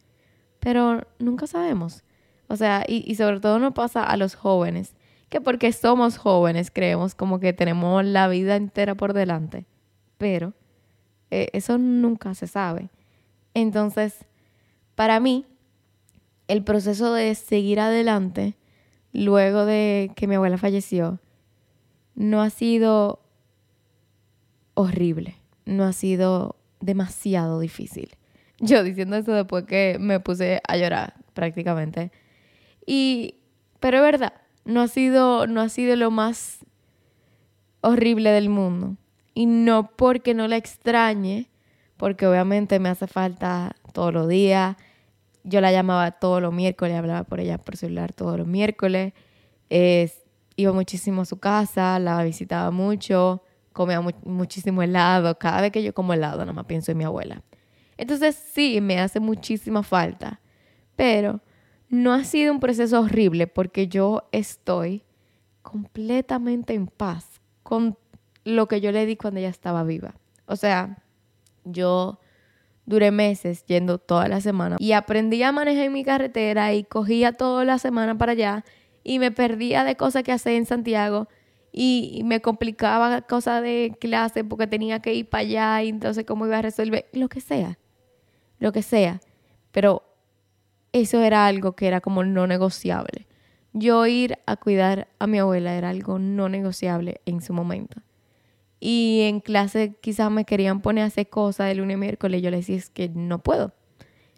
Pero 0.60 1.08
nunca 1.19 1.48
sabemos. 1.48 2.04
O 2.48 2.56
sea, 2.56 2.84
y, 2.88 3.10
y 3.10 3.15
sobre 3.15 3.39
todo 3.39 3.60
no 3.60 3.74
pasa 3.74 4.04
a 4.04 4.17
los 4.17 4.36
jóvenes, 4.36 4.95
que 5.30 5.41
porque 5.41 5.72
somos 5.72 6.17
jóvenes 6.17 6.72
creemos 6.72 7.15
como 7.15 7.39
que 7.39 7.54
tenemos 7.54 8.04
la 8.04 8.28
vida 8.28 8.56
entera 8.56 8.95
por 8.95 9.13
delante. 9.13 9.65
Pero 10.17 10.54
eh, 11.32 11.50
eso 11.54 11.78
nunca 11.78 12.34
se 12.34 12.48
sabe. 12.48 12.89
Entonces, 13.54 14.26
para 14.95 15.19
mí, 15.19 15.45
el 16.49 16.63
proceso 16.63 17.13
de 17.13 17.33
seguir 17.35 17.79
adelante 17.79 18.55
luego 19.13 19.65
de 19.65 20.12
que 20.15 20.27
mi 20.27 20.35
abuela 20.35 20.57
falleció 20.57 21.19
no 22.15 22.41
ha 22.41 22.49
sido 22.49 23.21
horrible, 24.73 25.38
no 25.65 25.85
ha 25.85 25.93
sido 25.93 26.57
demasiado 26.81 27.59
difícil. 27.59 28.17
Yo 28.59 28.83
diciendo 28.83 29.15
eso 29.15 29.31
después 29.31 29.65
que 29.65 29.97
me 29.99 30.19
puse 30.19 30.59
a 30.67 30.75
llorar 30.75 31.13
prácticamente. 31.33 32.12
Y 32.85 33.35
pero 33.79 33.97
es 33.97 34.03
verdad, 34.03 34.33
no 34.65 34.81
ha 34.81 34.88
sido 34.88 35.47
no 35.47 35.62
ha 35.62 35.69
sido 35.69 35.95
lo 35.95 36.12
más 36.12 36.65
horrible 37.81 38.31
del 38.31 38.49
mundo. 38.49 38.97
Y 39.35 39.45
no 39.45 39.91
porque 39.95 40.33
no 40.33 40.47
la 40.47 40.57
extrañe, 40.57 41.49
porque 41.95 42.25
obviamente 42.25 42.79
me 42.79 42.89
hace 42.89 43.05
falta 43.05 43.75
todos 43.93 44.13
los 44.13 44.27
días. 44.27 44.75
Yo 45.43 45.62
la 45.62 45.71
llamaba 45.71 46.12
todos 46.12 46.41
los 46.41 46.54
miércoles, 46.54 46.97
hablaba 46.97 47.23
por 47.23 47.39
ella 47.39 47.58
por 47.58 47.78
celular 47.78 48.13
todos 48.13 48.38
los 48.38 48.47
miércoles. 48.47 49.13
iba 49.69 50.73
muchísimo 50.73 51.21
a 51.21 51.25
su 51.25 51.39
casa, 51.39 51.99
la 51.99 52.23
visitaba 52.23 52.71
mucho, 52.71 53.43
comía 53.73 54.02
muchísimo 54.02 54.82
helado. 54.82 55.38
Cada 55.39 55.62
vez 55.62 55.71
que 55.71 55.84
yo 55.84 55.93
como 55.93 56.13
helado, 56.13 56.45
nada 56.45 56.63
pienso 56.63 56.91
en 56.91 56.97
mi 56.97 57.04
abuela. 57.04 57.41
Entonces 57.97 58.36
sí, 58.54 58.82
me 58.82 58.99
hace 58.99 59.19
muchísima 59.19 59.84
falta. 59.84 60.41
Pero 60.95 61.41
no 61.89 62.13
ha 62.13 62.23
sido 62.23 62.54
un 62.54 62.60
proceso 62.60 62.99
horrible 63.02 63.47
porque 63.47 63.88
yo 63.88 64.28
estoy 64.32 65.04
completamente 65.62 66.73
en 66.73 66.88
paz 66.88 67.41
con 67.63 67.97
lo 68.43 68.67
que 68.67 68.82
yo 68.82 68.91
le 68.91 69.06
di 69.06 69.15
cuando 69.15 69.39
ella 69.39 69.49
estaba 69.49 69.84
viva. 69.84 70.15
O 70.45 70.56
sea, 70.56 71.04
yo 71.63 72.18
duré 72.89 73.12
meses 73.12 73.63
yendo 73.65 73.99
toda 73.99 74.28
la 74.28 74.41
semana 74.41 74.75
y 74.80 74.93
aprendí 74.93 75.43
a 75.43 75.52
manejar 75.52 75.91
mi 75.91 76.04
carretera 76.04 76.73
y 76.73 76.84
cogía 76.84 77.34
toda 77.34 77.63
la 77.63 77.78
semana 77.78 78.17
para 78.17 78.32
allá 78.32 78.65
y 79.04 79.19
me 79.19 79.32
perdía 79.32 79.84
de 79.84 79.95
cosas 79.95 80.23
que 80.23 80.32
hacía 80.32 80.54
en 80.54 80.65
Santiago 80.65 81.28
y 81.71 82.23
me 82.25 82.41
complicaba 82.41 83.21
cosas 83.21 83.62
de 83.62 83.95
clase 83.99 84.43
porque 84.43 84.65
tenía 84.65 85.02
que 85.02 85.13
ir 85.13 85.30
para 85.30 85.41
allá 85.41 85.84
y 85.84 85.89
entonces 85.89 86.25
cómo 86.25 86.47
iba 86.47 86.58
a 86.58 86.62
resolver, 86.63 87.06
lo 87.13 87.30
que 87.30 87.41
sea, 87.41 87.78
lo 88.58 88.71
que 88.71 88.82
sea. 88.82 89.21
Pero 89.71 90.04
eso 90.91 91.21
era 91.21 91.45
algo 91.45 91.73
que 91.73 91.88
era 91.88 92.02
como 92.02 92.23
no 92.23 92.47
negociable. 92.47 93.28
Yo 93.71 94.08
ir 94.08 94.39
a 94.47 94.56
cuidar 94.56 95.10
a 95.19 95.28
mi 95.28 95.38
abuela 95.38 95.75
era 95.75 95.89
algo 95.89 96.17
no 96.17 96.49
negociable 96.49 97.21
en 97.28 97.41
su 97.41 97.54
momento. 97.54 98.02
Y 98.80 99.22
en 99.24 99.42
clase 99.42 99.96
quizás 100.02 100.32
me 100.32 100.46
querían 100.46 100.82
poner 100.82 101.04
a 101.04 101.08
hacer 101.08 101.30
cosas 101.30 101.68
de 101.68 101.76
lunes 101.76 101.96
y 101.96 102.00
miércoles. 102.00 102.42
Yo 102.42 102.52
le 102.52 102.58
decía, 102.58 102.78
es 102.78 102.89
que 102.89 103.10
no 103.10 103.39
puedo. 103.39 103.74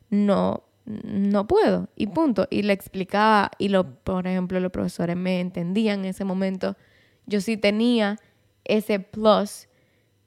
No, 0.10 0.64
no 0.86 1.48
puedo. 1.48 1.90
Y 1.96 2.08
punto. 2.08 2.48
Y 2.50 2.64
le 2.64 2.74
explicaba. 2.74 3.52
Y 3.58 3.70
lo, 3.70 3.96
por 3.96 4.26
ejemplo, 4.28 4.60
los 4.60 4.72
profesores 4.72 5.16
me 5.16 5.40
entendían 5.40 6.00
en 6.00 6.06
ese 6.06 6.26
momento. 6.26 6.76
Yo 7.28 7.40
sí 7.42 7.58
tenía 7.58 8.18
ese 8.64 9.00
plus 9.00 9.68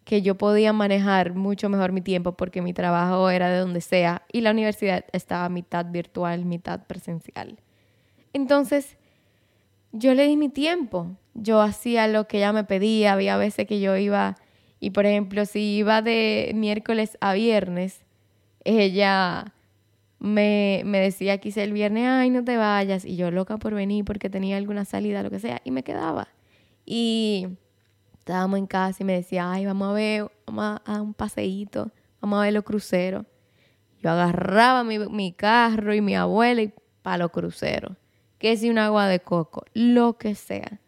que 0.04 0.22
yo 0.22 0.36
podía 0.36 0.72
manejar 0.72 1.34
mucho 1.34 1.68
mejor 1.68 1.92
mi 1.92 2.02
tiempo 2.02 2.32
porque 2.32 2.62
mi 2.62 2.72
trabajo 2.74 3.30
era 3.30 3.48
de 3.48 3.58
donde 3.58 3.80
sea 3.80 4.22
y 4.30 4.42
la 4.42 4.50
universidad 4.50 5.04
estaba 5.12 5.48
mitad 5.48 5.86
virtual, 5.90 6.44
mitad 6.44 6.86
presencial. 6.86 7.58
Entonces, 8.32 8.98
yo 9.92 10.14
le 10.14 10.26
di 10.26 10.36
mi 10.36 10.50
tiempo. 10.50 11.16
Yo 11.34 11.60
hacía 11.60 12.06
lo 12.08 12.26
que 12.26 12.38
ella 12.38 12.52
me 12.52 12.64
pedía. 12.64 13.12
Había 13.12 13.36
veces 13.36 13.66
que 13.66 13.80
yo 13.80 13.96
iba, 13.96 14.36
y 14.80 14.90
por 14.90 15.06
ejemplo, 15.06 15.44
si 15.46 15.76
iba 15.76 16.02
de 16.02 16.52
miércoles 16.54 17.18
a 17.20 17.32
viernes, 17.34 18.04
ella 18.64 19.54
me, 20.18 20.82
me 20.84 20.98
decía 20.98 21.38
quise 21.38 21.64
el 21.64 21.72
viernes, 21.72 22.06
ay, 22.08 22.30
no 22.30 22.44
te 22.44 22.56
vayas. 22.56 23.04
Y 23.04 23.16
yo 23.16 23.30
loca 23.30 23.56
por 23.58 23.74
venir 23.74 24.04
porque 24.04 24.30
tenía 24.30 24.56
alguna 24.56 24.84
salida, 24.84 25.22
lo 25.22 25.30
que 25.30 25.40
sea, 25.40 25.60
y 25.64 25.70
me 25.70 25.82
quedaba. 25.82 26.28
Y 26.86 27.48
estábamos 28.18 28.58
en 28.58 28.66
casa 28.66 29.02
y 29.02 29.06
me 29.06 29.14
decía, 29.14 29.50
ay, 29.50 29.66
vamos 29.66 29.90
a 29.90 29.92
ver, 29.92 30.30
vamos 30.46 30.80
a, 30.84 31.02
un 31.02 31.14
paseíto, 31.14 31.90
vamos 32.20 32.38
a 32.38 32.42
ver 32.42 32.52
los 32.52 32.64
cruceros. 32.64 33.26
Yo 34.02 34.10
agarraba 34.10 34.84
mi, 34.84 34.98
mi 34.98 35.32
carro 35.32 35.94
y 35.94 36.00
mi 36.00 36.14
abuela 36.14 36.62
y 36.62 36.72
para 37.02 37.18
los 37.18 37.30
cruceros 37.30 37.96
que 38.44 38.58
si 38.58 38.68
un 38.68 38.76
agua 38.76 39.08
de 39.08 39.20
coco, 39.20 39.64
lo 39.72 40.18
que 40.18 40.34
sea. 40.34 40.78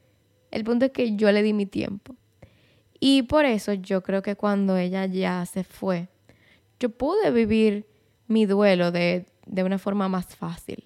El 0.56 0.64
punto 0.64 0.86
es 0.86 0.90
que 0.92 1.16
yo 1.16 1.30
le 1.32 1.42
di 1.42 1.52
mi 1.52 1.66
tiempo. 1.66 2.16
Y 2.98 3.24
por 3.24 3.44
eso 3.44 3.74
yo 3.74 4.02
creo 4.02 4.22
que 4.22 4.36
cuando 4.36 4.78
ella 4.78 5.04
ya 5.04 5.44
se 5.44 5.64
fue, 5.64 6.08
yo 6.80 6.88
pude 6.88 7.30
vivir 7.30 7.86
mi 8.26 8.46
duelo 8.46 8.90
de, 8.90 9.26
una 9.46 9.76
forma 9.76 10.08
más 10.08 10.34
fácil. 10.34 10.82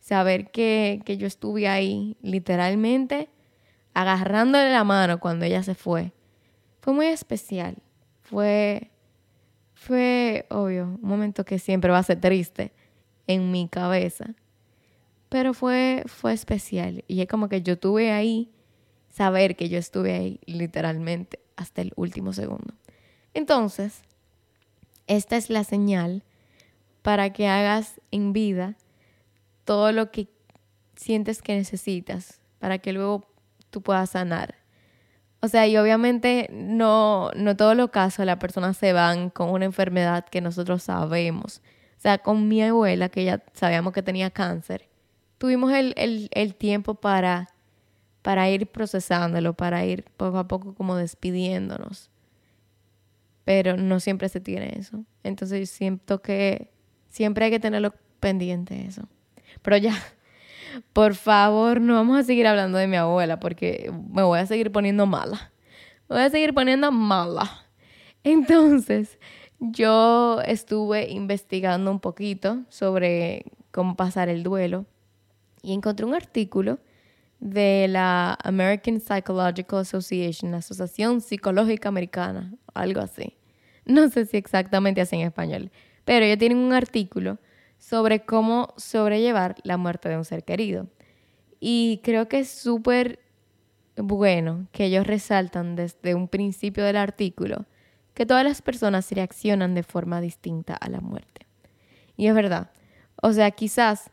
Saber 0.00 0.50
que, 0.50 1.02
que 1.04 1.18
yo 1.18 1.26
estuve 1.26 1.68
ahí 1.68 2.16
literalmente 2.22 3.28
agarrándole 3.92 4.72
la 4.72 4.84
mano 4.84 5.20
cuando 5.20 5.44
ella 5.44 5.62
se 5.62 5.74
fue. 5.74 6.12
Fue 6.80 6.94
muy 6.94 7.08
especial. 7.08 7.76
Fue, 8.22 8.90
fue, 9.74 10.46
obvio, 10.48 10.98
un 11.02 11.06
momento 11.06 11.44
que 11.44 11.58
siempre 11.58 11.90
va 11.90 11.98
a 11.98 12.02
ser 12.04 12.22
triste 12.22 12.72
en 13.26 13.50
mi 13.50 13.68
cabeza. 13.68 14.34
Pero 15.28 15.52
fue, 15.52 16.04
fue 16.06 16.32
especial. 16.32 17.04
Y 17.06 17.20
es 17.20 17.28
como 17.28 17.50
que 17.50 17.60
yo 17.60 17.78
tuve 17.78 18.12
ahí, 18.12 18.50
saber 19.10 19.56
que 19.56 19.68
yo 19.68 19.78
estuve 19.78 20.14
ahí 20.14 20.40
literalmente 20.46 21.40
hasta 21.56 21.82
el 21.82 21.92
último 21.96 22.32
segundo. 22.32 22.74
Entonces, 23.34 24.02
esta 25.06 25.36
es 25.36 25.50
la 25.50 25.64
señal 25.64 26.22
para 27.02 27.32
que 27.32 27.48
hagas 27.48 28.00
en 28.10 28.32
vida 28.32 28.76
todo 29.64 29.92
lo 29.92 30.10
que 30.10 30.28
sientes 30.96 31.42
que 31.42 31.54
necesitas 31.54 32.40
para 32.58 32.78
que 32.78 32.92
luego 32.92 33.26
tú 33.70 33.82
puedas 33.82 34.10
sanar. 34.10 34.54
O 35.40 35.48
sea, 35.48 35.66
y 35.66 35.76
obviamente 35.78 36.48
no, 36.52 37.30
no 37.34 37.56
todos 37.56 37.74
los 37.74 37.90
casos 37.90 38.26
las 38.26 38.36
personas 38.36 38.76
se 38.76 38.92
van 38.92 39.30
con 39.30 39.50
una 39.50 39.64
enfermedad 39.64 40.26
que 40.26 40.42
nosotros 40.42 40.82
sabemos. 40.82 41.62
O 41.96 42.00
sea, 42.00 42.18
con 42.18 42.46
mi 42.46 42.62
abuela, 42.62 43.08
que 43.08 43.24
ya 43.24 43.42
sabíamos 43.54 43.92
que 43.92 44.02
tenía 44.02 44.30
cáncer, 44.30 44.88
tuvimos 45.38 45.72
el, 45.72 46.54
tiempo 46.58 46.94
para, 46.94 47.48
para 48.22 48.50
ir 48.50 48.66
procesándolo, 48.66 49.54
para 49.54 49.84
ir 49.84 50.04
poco 50.16 50.38
a 50.38 50.48
poco 50.48 50.74
como 50.74 50.96
despidiéndonos. 50.96 52.10
Pero 53.44 53.76
no 53.76 54.00
siempre 54.00 54.28
se 54.28 54.40
tiene 54.40 54.74
eso. 54.78 55.04
Entonces 55.22 55.60
yo 55.60 55.66
siento 55.66 56.22
que 56.22 56.70
siempre 57.08 57.46
hay 57.46 57.50
que 57.50 57.60
tenerlo 57.60 57.94
pendiente 58.20 58.86
eso. 58.86 59.08
Pero 59.62 59.76
ya, 59.78 59.94
por 60.92 61.14
favor, 61.14 61.80
no 61.80 61.94
vamos 61.94 62.18
a 62.18 62.22
seguir 62.22 62.46
hablando 62.46 62.78
de 62.78 62.86
mi 62.86 62.96
abuela 62.96 63.40
porque 63.40 63.92
me 64.12 64.22
voy 64.22 64.38
a 64.38 64.46
seguir 64.46 64.70
poniendo 64.70 65.06
mala. 65.06 65.52
Me 66.08 66.16
voy 66.16 66.24
a 66.24 66.30
seguir 66.30 66.54
poniendo 66.54 66.92
mala. 66.92 67.64
Entonces, 68.22 69.18
yo 69.58 70.40
estuve 70.42 71.10
investigando 71.10 71.90
un 71.90 72.00
poquito 72.00 72.64
sobre 72.68 73.44
cómo 73.70 73.96
pasar 73.96 74.28
el 74.28 74.42
duelo 74.42 74.84
y 75.62 75.72
encontré 75.72 76.04
un 76.04 76.14
artículo 76.14 76.78
de 77.40 77.86
la 77.88 78.38
American 78.44 79.00
Psychological 79.00 79.80
Association, 79.80 80.52
la 80.52 80.58
Asociación 80.58 81.20
Psicológica 81.20 81.88
Americana, 81.88 82.54
algo 82.74 83.00
así. 83.00 83.36
No 83.86 84.08
sé 84.10 84.26
si 84.26 84.36
exactamente 84.36 85.00
así 85.00 85.16
en 85.16 85.22
español, 85.22 85.70
pero 86.04 86.24
ellos 86.24 86.38
tienen 86.38 86.58
un 86.58 86.72
artículo 86.72 87.38
sobre 87.78 88.24
cómo 88.24 88.74
sobrellevar 88.76 89.56
la 89.64 89.78
muerte 89.78 90.10
de 90.10 90.18
un 90.18 90.24
ser 90.24 90.44
querido. 90.44 90.86
Y 91.60 92.00
creo 92.04 92.28
que 92.28 92.40
es 92.40 92.50
súper 92.50 93.20
bueno 93.96 94.66
que 94.72 94.84
ellos 94.84 95.06
resaltan 95.06 95.76
desde 95.76 96.14
un 96.14 96.28
principio 96.28 96.84
del 96.84 96.96
artículo 96.96 97.66
que 98.14 98.26
todas 98.26 98.44
las 98.44 98.60
personas 98.60 99.10
reaccionan 99.10 99.74
de 99.74 99.82
forma 99.82 100.20
distinta 100.20 100.74
a 100.74 100.90
la 100.90 101.00
muerte. 101.00 101.46
Y 102.16 102.26
es 102.26 102.34
verdad. 102.34 102.70
O 103.22 103.32
sea, 103.32 103.50
quizás 103.50 104.10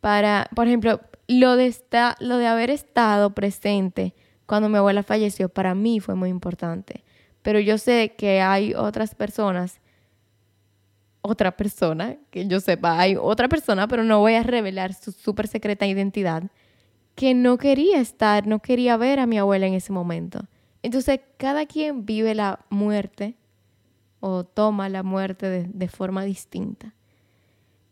para, 0.00 0.48
por 0.54 0.66
ejemplo, 0.66 1.00
lo 1.30 1.54
de, 1.54 1.72
lo 2.18 2.38
de 2.38 2.46
haber 2.48 2.70
estado 2.70 3.30
presente 3.36 4.14
cuando 4.46 4.68
mi 4.68 4.78
abuela 4.78 5.04
falleció, 5.04 5.48
para 5.48 5.76
mí 5.76 6.00
fue 6.00 6.16
muy 6.16 6.28
importante. 6.28 7.04
Pero 7.42 7.60
yo 7.60 7.78
sé 7.78 8.14
que 8.18 8.40
hay 8.40 8.74
otras 8.74 9.14
personas, 9.14 9.80
otra 11.22 11.56
persona, 11.56 12.16
que 12.32 12.48
yo 12.48 12.58
sepa, 12.58 12.98
hay 12.98 13.14
otra 13.14 13.48
persona, 13.48 13.86
pero 13.86 14.02
no 14.02 14.18
voy 14.18 14.34
a 14.34 14.42
revelar 14.42 14.92
su 14.92 15.12
súper 15.12 15.46
secreta 15.46 15.86
identidad, 15.86 16.42
que 17.14 17.32
no 17.32 17.58
quería 17.58 18.00
estar, 18.00 18.48
no 18.48 18.58
quería 18.58 18.96
ver 18.96 19.20
a 19.20 19.26
mi 19.26 19.38
abuela 19.38 19.68
en 19.68 19.74
ese 19.74 19.92
momento. 19.92 20.48
Entonces, 20.82 21.20
cada 21.36 21.64
quien 21.66 22.06
vive 22.06 22.34
la 22.34 22.58
muerte 22.70 23.36
o 24.18 24.42
toma 24.42 24.88
la 24.88 25.04
muerte 25.04 25.48
de, 25.48 25.68
de 25.68 25.88
forma 25.88 26.24
distinta. 26.24 26.92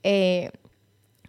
Eh, 0.03 0.51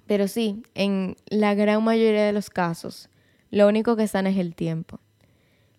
pero 0.09 0.27
sí, 0.27 0.63
en 0.73 1.17
la 1.27 1.53
gran 1.53 1.83
mayoría 1.83 2.25
de 2.25 2.33
los 2.33 2.49
casos, 2.49 3.09
lo 3.51 3.67
único 3.67 3.95
que 3.95 4.07
sana 4.07 4.31
es 4.31 4.39
el 4.39 4.55
tiempo. 4.55 4.99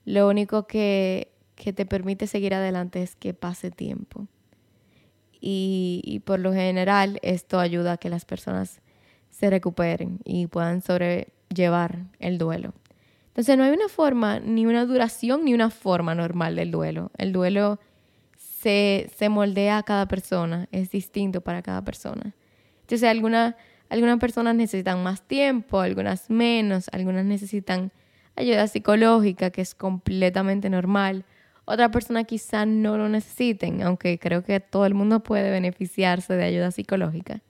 Lo 0.05 0.29
único 0.29 0.69
que, 0.69 1.33
te 1.57 1.85
permite 1.85 2.29
seguir 2.29 2.55
adelante 2.55 3.03
es 3.03 3.16
que 3.16 3.35
pase 3.35 3.73
tiempo. 3.73 4.29
Y, 5.40 6.23
por 6.25 6.38
lo 6.38 6.53
general 6.53 7.19
esto 7.23 7.59
ayuda 7.59 7.95
a 7.95 7.97
que 7.97 8.09
las 8.09 8.25
personas 8.25 8.83
se 9.31 9.51
recuperen 9.51 10.21
y 10.25 10.47
puedan 10.47 10.81
sobrellevar 10.81 12.07
el 12.21 12.38
duelo. 12.38 12.73
Entonces 13.31 13.59
no 13.59 13.64
hay 13.64 13.73
una 13.73 13.88
forma, 13.88 14.38
ni 14.38 14.64
una 14.64 14.87
duración, 14.87 15.45
ni 15.45 15.55
una 15.55 15.71
forma 15.71 16.14
normal 16.14 16.55
del 16.55 16.71
duelo. 16.71 17.11
El 17.19 17.33
duelo 17.33 17.81
se, 18.37 19.11
se 19.16 19.29
moldea 19.29 19.79
a 19.79 19.83
cada 19.83 20.07
persona, 20.07 20.69
es 20.71 20.88
distinto 20.93 21.40
para 21.40 21.62
cada 21.62 21.83
persona. 21.83 22.37
Entonces 22.83 23.09
alguna, 23.09 23.57
algunas 23.90 24.18
personas 24.18 24.55
necesitan 24.55 25.03
más 25.03 25.20
tiempo, 25.22 25.81
algunas 25.81 26.31
menos, 26.31 26.88
algunas 26.92 27.24
necesitan 27.24 27.90
ayuda 28.37 28.68
psicológica, 28.68 29.50
que 29.50 29.61
es 29.61 29.74
completamente 29.74 30.70
normal. 30.70 31.24
Otra 31.64 31.90
persona 31.90 32.24
quizá 32.24 32.66
no 32.66 32.96
lo 32.96 33.09
necesiten, 33.09 33.83
aunque 33.83 34.18
creo 34.18 34.44
que 34.44 34.61
todo 34.61 34.87
el 34.87 34.94
mundo 34.94 35.20
puede 35.20 35.50
beneficiarse 35.50 36.35
de 36.35 36.44
ayuda 36.44 36.70
psicológica. 36.70 37.42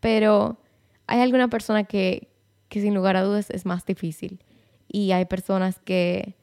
Pero 0.00 0.58
hay 1.06 1.20
alguna 1.20 1.48
persona 1.48 1.84
que, 1.84 2.28
que 2.68 2.80
sin 2.80 2.94
lugar 2.94 3.16
a 3.16 3.22
dudas 3.22 3.48
es 3.50 3.64
más 3.64 3.86
difícil. 3.86 4.40
Y 4.88 5.12
hay 5.12 5.26
personas 5.26 5.78
que, 5.78 6.34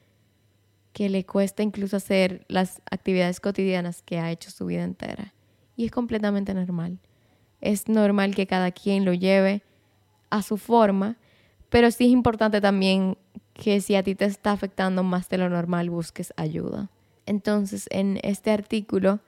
que 0.94 1.10
le 1.10 1.26
cuesta 1.26 1.62
incluso 1.62 1.98
hacer 1.98 2.46
las 2.48 2.82
actividades 2.90 3.42
cotidianas 3.42 4.02
que 4.02 4.18
ha 4.18 4.32
hecho 4.32 4.50
su 4.50 4.66
vida 4.66 4.84
entera. 4.84 5.34
Y 5.76 5.86
es 5.86 5.92
completamente 5.92 6.54
normal. 6.54 7.00
Es 7.62 7.88
normal 7.88 8.36
que 8.36 8.48
cada 8.48 8.72
quien 8.72 9.06
lo 9.06 9.14
lleve 9.14 9.64
a 10.30 10.42
su 10.42 10.58
forma, 10.58 11.18
pero 11.70 11.92
sí 11.92 12.06
es 12.06 12.12
importante 12.12 12.62
también 12.62 13.18
que 13.54 13.82
si 13.82 13.96
a 13.96 14.04
ti 14.04 14.16
te 14.16 14.26
está 14.26 14.52
afectando 14.52 15.04
más 15.04 15.30
de 15.30 15.38
lo 15.38 15.50
normal, 15.50 15.90
busques 15.90 16.34
ayuda. 16.38 16.90
Entonces, 17.26 17.88
en 17.90 18.20
este 18.22 18.52
artículo, 18.52 19.20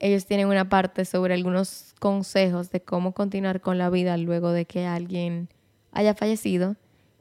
ellos 0.00 0.26
tienen 0.26 0.48
una 0.48 0.68
parte 0.68 1.04
sobre 1.04 1.34
algunos 1.34 1.94
consejos 1.98 2.70
de 2.70 2.80
cómo 2.80 3.12
continuar 3.12 3.60
con 3.60 3.78
la 3.78 3.90
vida 3.90 4.16
luego 4.16 4.50
de 4.52 4.64
que 4.64 4.86
alguien 4.86 5.48
haya 5.92 6.14
fallecido. 6.14 6.76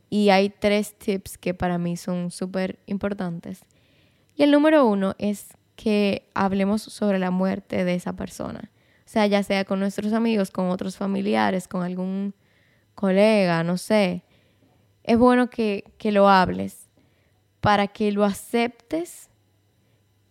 Y 0.09 0.29
hay 0.29 0.49
tres 0.49 0.93
tips 0.93 1.37
que 1.37 1.53
para 1.53 1.77
mí 1.77 1.97
son 1.97 2.31
súper 2.31 2.79
importantes. 2.85 3.61
Y 4.35 4.43
el 4.43 4.51
número 4.51 4.85
uno 4.85 5.15
es 5.17 5.47
que 5.75 6.29
hablemos 6.33 6.81
sobre 6.81 7.19
la 7.19 7.31
muerte 7.31 7.83
de 7.83 7.95
esa 7.95 8.13
persona. 8.13 8.71
Sea, 9.07 9.25
ya 9.25 9.41
sea 9.41 9.65
con 9.65 9.79
nuestros 9.79 10.13
amigos, 10.13 10.51
con 10.51 10.69
otros 10.69 10.97
familiares, 10.97 11.67
con 11.67 11.81
algún 11.81 12.35
colega, 12.93 13.63
no 13.63 13.77
sé. 13.77 14.23
Es 15.03 15.17
bueno 15.17 15.49
que, 15.49 15.85
que 15.97 16.11
lo 16.11 16.29
hables 16.29 16.87
para 17.61 17.87
que 17.87 18.11
lo 18.11 18.23
aceptes 18.23 19.29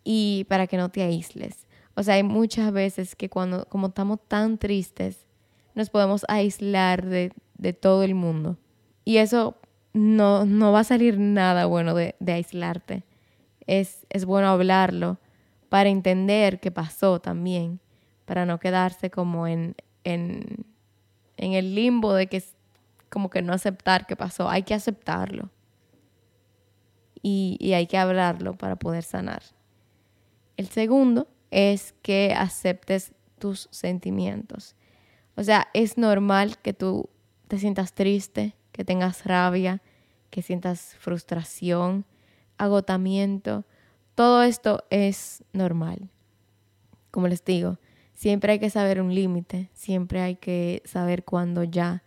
y 0.04 0.44
para 0.48 0.66
que 0.66 0.76
no 0.76 0.90
te 0.90 1.02
aísles. 1.02 1.66
O 1.94 2.02
sea, 2.02 2.14
hay 2.14 2.22
muchas 2.22 2.70
veces 2.72 3.16
que 3.16 3.30
cuando, 3.30 3.66
como 3.68 3.88
estamos 3.88 4.20
tan 4.28 4.58
tristes, 4.58 5.26
nos 5.74 5.90
podemos 5.90 6.24
aislar 6.28 7.06
de, 7.06 7.32
todo 7.80 8.02
el 8.02 8.14
mundo. 8.14 8.58
Y 9.04 9.16
eso 9.16 9.56
no, 9.94 10.44
no, 10.44 10.72
va 10.72 10.80
a 10.80 10.84
salir 10.84 11.18
nada 11.18 11.66
bueno 11.66 11.94
de, 11.94 12.14
aislarte. 12.26 13.04
Es, 13.66 14.06
es, 14.10 14.26
bueno 14.26 14.48
hablarlo 14.48 15.18
para 15.70 15.88
entender 15.88 16.60
qué 16.60 16.70
pasó 16.70 17.18
también, 17.18 17.80
para 18.26 18.44
no 18.44 18.60
quedarse 18.60 19.10
como 19.10 19.46
en, 19.46 19.74
en, 20.04 20.66
en 21.38 21.52
el 21.54 21.74
limbo 21.74 22.12
de 22.12 22.26
que 22.26 22.42
como 23.08 23.30
que 23.30 23.40
no 23.40 23.54
aceptar 23.54 24.06
qué 24.06 24.16
pasó. 24.16 24.48
Hay 24.50 24.64
que 24.64 24.74
aceptarlo. 24.74 25.50
Y, 27.22 27.56
y 27.60 27.72
hay 27.72 27.86
que 27.86 27.96
hablarlo 27.96 28.58
para 28.58 28.76
poder 28.76 29.02
sanar. 29.02 29.42
El 30.56 30.68
segundo 30.68 31.28
es 31.50 31.94
que 32.02 32.34
aceptes 32.36 33.12
tus 33.38 33.68
sentimientos. 33.70 34.76
O 35.36 35.42
sea, 35.42 35.68
es 35.74 35.98
normal 35.98 36.58
que 36.58 36.72
tú 36.72 37.08
te 37.48 37.58
sientas 37.58 37.94
triste, 37.94 38.56
que 38.72 38.84
tengas 38.84 39.24
rabia, 39.24 39.82
que 40.30 40.42
sientas 40.42 40.96
frustración, 40.98 42.04
agotamiento. 42.58 43.64
Todo 44.14 44.42
esto 44.42 44.84
es 44.90 45.44
normal. 45.52 46.10
Como 47.10 47.28
les 47.28 47.44
digo, 47.44 47.78
siempre 48.16 48.52
hay 48.52 48.58
que 48.58 48.70
saber 48.70 49.00
un 49.00 49.14
límite, 49.14 49.70
siempre 49.74 50.20
hay 50.22 50.36
que 50.36 50.82
saber 50.84 51.22
cuándo 51.22 51.62
ya 51.62 52.02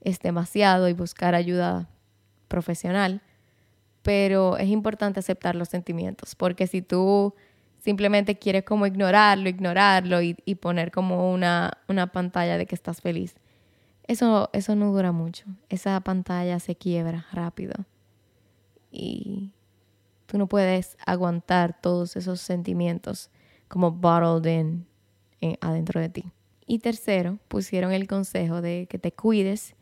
es 0.00 0.20
demasiado 0.20 0.88
y 0.88 0.92
buscar 0.92 1.34
ayuda 1.34 1.88
profesional. 2.46 3.22
Pero 4.02 4.56
es 4.56 4.68
importante 4.68 5.20
aceptar 5.20 5.56
los 5.56 5.68
sentimientos, 5.68 6.34
porque 6.34 6.66
si 6.66 6.82
tú 6.82 7.34
simplemente 7.78 8.38
quieres 8.38 8.64
como 8.64 8.86
ignorarlo, 8.86 9.48
ignorarlo 9.48 10.22
y, 10.22 10.34
poner 10.56 10.90
como 10.90 11.32
una, 11.32 11.72
una, 11.88 12.06
pantalla 12.12 12.58
de 12.58 12.66
que 12.66 12.74
estás 12.74 13.00
feliz. 13.00 13.34
Eso, 14.04 14.50
eso 14.52 14.74
no 14.74 14.92
dura 14.92 15.12
mucho. 15.12 15.46
Esa 15.68 15.98
pantalla 16.00 16.60
se 16.60 16.76
quiebra 16.76 17.26
rápido. 17.32 17.74
Y 18.90 19.52
tú 20.26 20.36
no 20.36 20.46
puedes 20.46 20.96
aguantar 21.06 21.80
todos 21.80 22.16
esos 22.16 22.40
sentimientos 22.40 23.30
como 23.68 23.92
bottled 23.92 24.50
in, 24.50 24.86
adentro 25.60 26.00
de 26.00 26.08
ti. 26.08 26.24
Y 26.66 26.78
tercero, 26.78 27.38
pusieron 27.48 27.92
el 27.92 28.06
consejo 28.06 28.62
de 28.62 28.86
que 28.88 28.98
te 28.98 29.12
cuides 29.12 29.74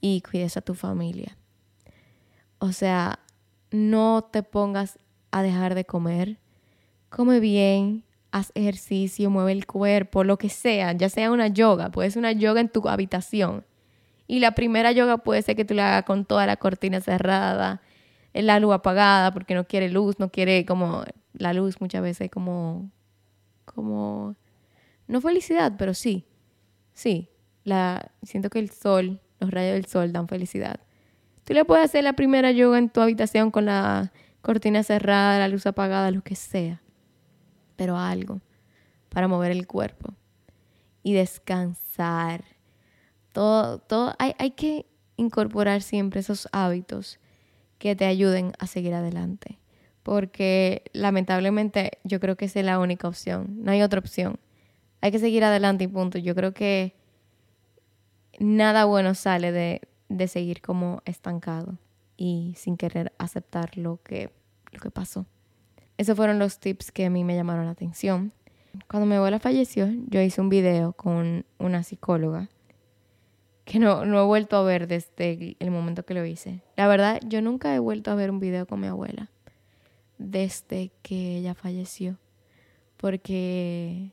y 0.00 0.20
cuides 0.20 0.56
a 0.56 0.60
tu 0.60 0.74
familia. 0.74 1.36
O 2.58 2.72
sea, 2.72 3.20
no 3.70 4.28
te 4.30 4.42
pongas 4.42 4.98
a 5.30 5.42
dejar 5.42 5.74
de 5.74 5.84
comer, 5.84 6.38
come 7.08 7.40
bien, 7.40 8.04
haz 8.30 8.52
ejercicio, 8.54 9.30
mueve 9.30 9.52
el 9.52 9.66
cuerpo, 9.66 10.24
lo 10.24 10.38
que 10.38 10.48
sea, 10.48 10.92
ya 10.92 11.08
sea 11.08 11.30
una 11.30 11.48
yoga, 11.48 11.90
puede 11.90 12.10
ser 12.10 12.20
una 12.20 12.32
yoga 12.32 12.60
en 12.60 12.68
tu 12.68 12.86
habitación. 12.88 13.64
Y 14.26 14.40
la 14.40 14.52
primera 14.52 14.92
yoga 14.92 15.18
puede 15.18 15.42
ser 15.42 15.56
que 15.56 15.64
tú 15.64 15.74
la 15.74 15.88
hagas 15.88 16.04
con 16.04 16.24
toda 16.24 16.46
la 16.46 16.56
cortina 16.56 17.00
cerrada, 17.00 17.80
la 18.34 18.60
luz 18.60 18.74
apagada 18.74 19.32
porque 19.32 19.54
no 19.54 19.64
quiere 19.64 19.88
luz, 19.88 20.18
no 20.18 20.30
quiere 20.30 20.66
como 20.66 21.04
la 21.32 21.52
luz 21.52 21.80
muchas 21.80 22.02
veces 22.02 22.30
como 22.30 22.90
como 23.64 24.34
no 25.08 25.20
felicidad, 25.20 25.74
pero 25.76 25.94
sí. 25.94 26.24
Sí, 26.92 27.28
la 27.64 28.12
siento 28.22 28.50
que 28.50 28.60
el 28.60 28.70
sol, 28.70 29.20
los 29.40 29.50
rayos 29.50 29.74
del 29.74 29.86
sol 29.86 30.12
dan 30.12 30.28
felicidad. 30.28 30.80
Tú 31.44 31.54
le 31.54 31.64
puedes 31.64 31.84
hacer 31.84 32.04
la 32.04 32.12
primera 32.12 32.52
yoga 32.52 32.78
en 32.78 32.90
tu 32.90 33.00
habitación 33.00 33.50
con 33.50 33.64
la 33.66 34.12
cortina 34.42 34.82
cerrada, 34.82 35.38
la 35.38 35.48
luz 35.48 35.66
apagada, 35.66 36.10
lo 36.10 36.22
que 36.22 36.34
sea 36.36 36.82
pero 37.78 37.96
algo 37.96 38.40
para 39.08 39.28
mover 39.28 39.52
el 39.52 39.66
cuerpo 39.66 40.12
y 41.02 41.14
descansar. 41.14 42.44
Todo, 43.32 43.78
todo, 43.78 44.14
hay, 44.18 44.34
hay 44.38 44.50
que 44.50 44.84
incorporar 45.16 45.80
siempre 45.80 46.20
esos 46.20 46.48
hábitos 46.52 47.20
que 47.78 47.94
te 47.94 48.04
ayuden 48.04 48.52
a 48.58 48.66
seguir 48.66 48.92
adelante. 48.94 49.60
Porque 50.02 50.82
lamentablemente 50.92 51.98
yo 52.02 52.18
creo 52.18 52.36
que 52.36 52.46
esa 52.46 52.60
es 52.60 52.66
la 52.66 52.80
única 52.80 53.06
opción. 53.06 53.62
No 53.62 53.70
hay 53.70 53.82
otra 53.82 54.00
opción. 54.00 54.40
Hay 55.00 55.10
que 55.12 55.18
seguir 55.18 55.44
adelante 55.44 55.84
y 55.84 55.88
punto. 55.88 56.18
Yo 56.18 56.34
creo 56.34 56.52
que 56.52 56.94
nada 58.38 58.84
bueno 58.84 59.14
sale 59.14 59.52
de, 59.52 59.82
de 60.08 60.28
seguir 60.28 60.60
como 60.60 61.02
estancado 61.04 61.78
y 62.16 62.54
sin 62.56 62.76
querer 62.76 63.12
aceptar 63.18 63.76
lo 63.78 64.00
que, 64.02 64.30
lo 64.72 64.80
que 64.80 64.90
pasó. 64.90 65.26
Esos 65.96 66.16
fueron 66.16 66.38
los 66.38 66.58
tips 66.58 66.92
que 66.92 67.06
a 67.06 67.10
mí 67.10 67.24
me 67.24 67.34
llamaron 67.34 67.66
la 67.66 67.72
atención. 67.72 68.32
Cuando 68.88 69.06
mi 69.06 69.14
abuela 69.16 69.38
falleció, 69.38 69.88
yo 70.08 70.20
hice 70.20 70.40
un 70.40 70.48
video 70.48 70.92
con 70.92 71.44
una 71.58 71.82
psicóloga 71.82 72.48
que 73.64 73.78
no, 73.78 74.04
no 74.04 74.20
he 74.20 74.24
vuelto 74.24 74.56
a 74.56 74.62
ver 74.62 74.86
desde 74.86 75.56
el 75.58 75.70
momento 75.70 76.04
que 76.04 76.14
lo 76.14 76.24
hice. 76.24 76.62
La 76.76 76.88
verdad, 76.88 77.20
yo 77.26 77.42
nunca 77.42 77.74
he 77.74 77.78
vuelto 77.78 78.10
a 78.10 78.14
ver 78.14 78.30
un 78.30 78.40
video 78.40 78.66
con 78.66 78.80
mi 78.80 78.86
abuela 78.86 79.30
desde 80.18 80.90
que 81.02 81.36
ella 81.36 81.54
falleció, 81.54 82.18
porque 82.96 84.10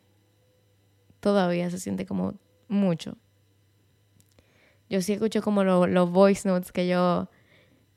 todavía 1.26 1.72
se 1.72 1.80
siente 1.80 2.06
como 2.06 2.36
mucho. 2.68 3.18
Yo 4.92 5.02
sí 5.02 5.14
escucho 5.14 5.42
como 5.42 5.64
los 5.64 6.12
voice 6.12 6.48
notes 6.48 6.72
que 6.72 6.88
yo 6.88 7.32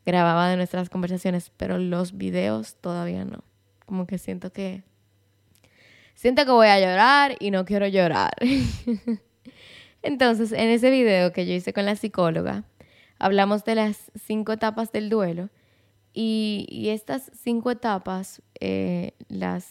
grababa 0.07 0.49
de 0.49 0.57
nuestras 0.57 0.88
conversaciones, 0.88 1.53
pero 1.59 1.77
los 1.77 2.17
videos 2.17 2.77
todavía 2.77 3.27
no. 3.27 3.45
Como 3.85 4.07
que 4.07 4.17
siento 4.17 4.51
que... 4.51 4.83
Siento 6.14 6.47
que 6.47 6.53
voy 6.53 6.69
a 6.69 6.81
llorar 6.81 7.37
y 7.38 7.51
no 7.51 7.67
quiero 7.67 7.87
llorar. 7.87 8.33
Entonces, 10.03 10.53
en 10.53 10.71
ese 10.71 10.91
video 10.91 11.31
que 11.31 11.47
yo 11.47 11.53
hice 11.53 11.75
con 11.75 11.85
la 11.85 11.97
psicóloga, 11.97 12.64
hablamos 13.19 13.62
de 13.67 13.75
las 13.75 14.11
cinco 14.14 14.53
etapas 14.53 14.91
del 14.91 15.11
duelo 15.11 15.51
y, 16.14 16.88
estas 16.88 17.31
cinco 17.35 17.71
etapas 17.71 18.41
eh, 18.59 19.12
las, 19.29 19.71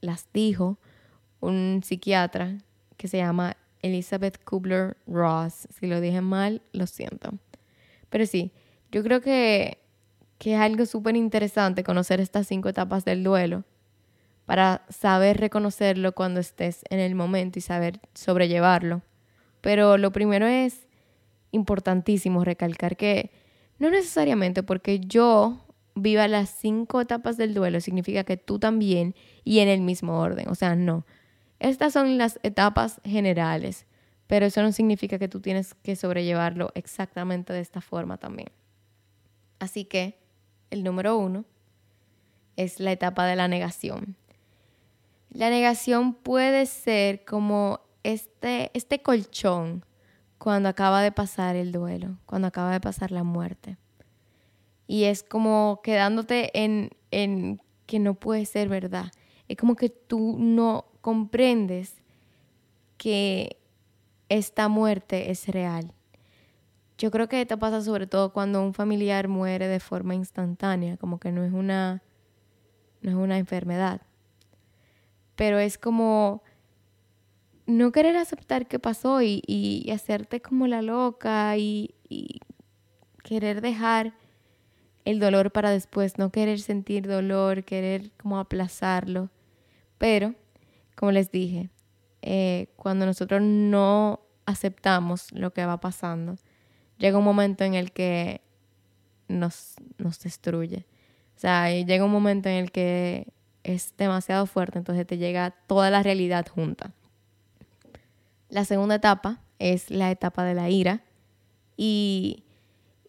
las 0.00 0.26
dijo 0.32 0.80
un 1.38 1.82
psiquiatra 1.84 2.58
que 3.00 3.08
se 3.08 3.16
llama 3.16 3.56
Elizabeth 3.80 4.44
Kubler-Ross. 4.44 5.68
Si 5.70 5.86
lo 5.86 6.00
dije 6.00 6.20
mal, 6.20 6.60
lo 6.72 6.86
siento. 6.86 7.30
Pero 8.10 8.26
sí, 8.26 8.52
yo 8.92 9.02
creo 9.02 9.20
que 9.22 9.78
que 10.40 10.54
es 10.54 10.60
algo 10.60 10.86
súper 10.86 11.16
interesante 11.16 11.84
conocer 11.84 12.18
estas 12.18 12.46
cinco 12.46 12.70
etapas 12.70 13.04
del 13.04 13.22
duelo 13.22 13.64
para 14.46 14.86
saber 14.88 15.36
reconocerlo 15.36 16.12
cuando 16.12 16.40
estés 16.40 16.82
en 16.88 16.98
el 16.98 17.14
momento 17.14 17.58
y 17.58 17.62
saber 17.62 18.00
sobrellevarlo. 18.14 19.02
Pero 19.60 19.98
lo 19.98 20.12
primero 20.12 20.46
es 20.46 20.88
importantísimo 21.50 22.42
recalcar 22.42 22.96
que 22.96 23.30
no 23.78 23.90
necesariamente 23.90 24.62
porque 24.62 24.98
yo 24.98 25.66
viva 25.94 26.26
las 26.26 26.48
cinco 26.48 27.02
etapas 27.02 27.36
del 27.36 27.52
duelo 27.52 27.82
significa 27.82 28.24
que 28.24 28.38
tú 28.38 28.58
también 28.58 29.14
y 29.44 29.58
en 29.58 29.68
el 29.68 29.82
mismo 29.82 30.20
orden. 30.20 30.48
O 30.48 30.54
sea, 30.54 30.74
no. 30.74 31.04
Estas 31.60 31.92
son 31.92 32.16
las 32.16 32.40
etapas 32.42 33.00
generales, 33.04 33.86
pero 34.26 34.46
eso 34.46 34.62
no 34.62 34.72
significa 34.72 35.18
que 35.18 35.28
tú 35.28 35.40
tienes 35.40 35.74
que 35.74 35.94
sobrellevarlo 35.94 36.72
exactamente 36.74 37.52
de 37.52 37.60
esta 37.60 37.82
forma 37.82 38.16
también. 38.16 38.48
Así 39.58 39.84
que 39.84 40.18
el 40.70 40.82
número 40.82 41.18
uno 41.18 41.44
es 42.56 42.80
la 42.80 42.92
etapa 42.92 43.26
de 43.26 43.36
la 43.36 43.46
negación. 43.46 44.16
La 45.28 45.50
negación 45.50 46.14
puede 46.14 46.64
ser 46.64 47.24
como 47.24 47.80
este, 48.02 48.70
este 48.72 49.02
colchón 49.02 49.84
cuando 50.38 50.70
acaba 50.70 51.02
de 51.02 51.12
pasar 51.12 51.56
el 51.56 51.72
duelo, 51.72 52.16
cuando 52.24 52.48
acaba 52.48 52.72
de 52.72 52.80
pasar 52.80 53.12
la 53.12 53.22
muerte. 53.22 53.76
Y 54.86 55.04
es 55.04 55.22
como 55.22 55.80
quedándote 55.84 56.50
en, 56.58 56.90
en 57.10 57.60
que 57.84 57.98
no 57.98 58.14
puede 58.14 58.46
ser 58.46 58.68
verdad. 58.68 59.12
Es 59.46 59.56
como 59.56 59.76
que 59.76 59.90
tú 59.90 60.36
no 60.38 60.89
comprendes 61.00 61.94
que 62.96 63.56
esta 64.28 64.68
muerte 64.68 65.30
es 65.30 65.48
real. 65.48 65.92
Yo 66.98 67.10
creo 67.10 67.28
que 67.28 67.40
esto 67.40 67.58
pasa 67.58 67.80
sobre 67.80 68.06
todo 68.06 68.32
cuando 68.32 68.62
un 68.62 68.74
familiar 68.74 69.26
muere 69.26 69.68
de 69.68 69.80
forma 69.80 70.14
instantánea, 70.14 70.96
como 70.98 71.18
que 71.18 71.32
no 71.32 71.44
es 71.44 71.52
una, 71.52 72.02
no 73.00 73.10
es 73.10 73.16
una 73.16 73.38
enfermedad. 73.38 74.02
Pero 75.34 75.58
es 75.58 75.78
como 75.78 76.42
no 77.66 77.92
querer 77.92 78.16
aceptar 78.16 78.66
qué 78.66 78.78
pasó 78.78 79.22
y, 79.22 79.88
hacerte 79.92 80.42
como 80.42 80.66
la 80.66 80.82
loca 80.82 81.56
y, 81.56 81.94
y 82.08 82.40
querer 83.22 83.62
dejar 83.62 84.12
el 85.04 85.20
dolor 85.20 85.50
para 85.50 85.70
después, 85.70 86.18
no 86.18 86.30
querer 86.30 86.60
sentir 86.60 87.06
dolor, 87.06 87.64
querer 87.64 88.10
como 88.18 88.38
aplazarlo. 88.38 89.30
Pero, 89.98 90.34
como 91.00 91.12
les 91.12 91.30
dije, 91.32 91.70
eh, 92.20 92.66
cuando 92.76 93.06
nosotros 93.06 93.40
no 93.40 94.20
aceptamos 94.44 95.32
lo 95.32 95.50
que 95.50 95.64
va 95.64 95.80
pasando, 95.80 96.36
llega 96.98 97.16
un 97.16 97.24
momento 97.24 97.64
en 97.64 97.72
el 97.72 97.90
que 97.90 98.42
nos, 99.26 99.76
nos 99.96 100.20
destruye. 100.20 100.84
O 101.38 101.40
sea, 101.40 101.70
llega 101.70 102.04
un 102.04 102.12
momento 102.12 102.50
en 102.50 102.56
el 102.56 102.70
que 102.70 103.32
es 103.64 103.94
demasiado 103.96 104.44
fuerte, 104.44 104.76
entonces 104.76 105.06
te 105.06 105.16
llega 105.16 105.52
toda 105.66 105.88
la 105.88 106.02
realidad 106.02 106.46
junta. 106.46 106.92
La 108.50 108.66
segunda 108.66 108.96
etapa 108.96 109.40
es 109.58 109.90
la 109.90 110.10
etapa 110.10 110.44
de 110.44 110.52
la 110.52 110.68
ira 110.68 111.02
y, 111.78 112.44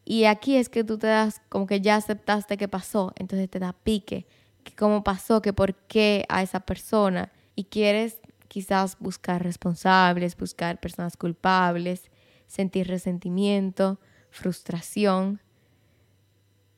y 0.05 0.23
aquí 0.23 0.55
es 0.55 0.69
que 0.69 0.85
tú 0.85 0.97
te 0.97 1.07
das 1.07 1.41
como 1.49 1.67
que 1.67 1.81
ya 1.81 1.97
aceptaste 1.97 2.55
que 2.55 2.69
pasó, 2.69 3.11
entonces 3.17 3.49
te 3.49 3.59
da 3.59 3.73
pique, 3.73 4.27
que 4.63 4.73
cómo 4.77 5.03
pasó, 5.03 5.41
que 5.41 5.51
por 5.51 5.75
qué 5.75 6.23
a 6.29 6.41
esa 6.41 6.61
persona 6.61 7.33
y 7.55 7.65
quieres 7.65 8.19
quizás 8.47 8.97
buscar 8.99 9.43
responsables, 9.43 10.35
buscar 10.35 10.79
personas 10.79 11.17
culpables, 11.17 12.09
sentir 12.47 12.87
resentimiento, 12.87 13.99
frustración. 14.29 15.41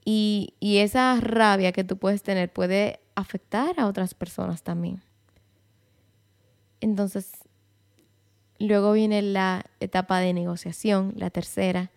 Y, 0.05 0.53
y, 0.59 0.77
esa 0.79 1.17
rabia 1.19 1.71
que 1.71 1.83
tú 1.83 1.97
puedes 1.97 2.21
tener 2.23 2.51
puede 2.51 2.99
afectar 3.15 3.79
a 3.79 3.87
otras 3.87 4.13
personas 4.13 4.61
también. 4.61 5.01
Entonces, 6.81 7.31
luego 8.59 8.91
viene 8.91 9.21
la 9.21 9.65
etapa 9.79 10.19
de 10.19 10.33
negociación, 10.33 11.13
la 11.15 11.29
tercera. 11.29 11.91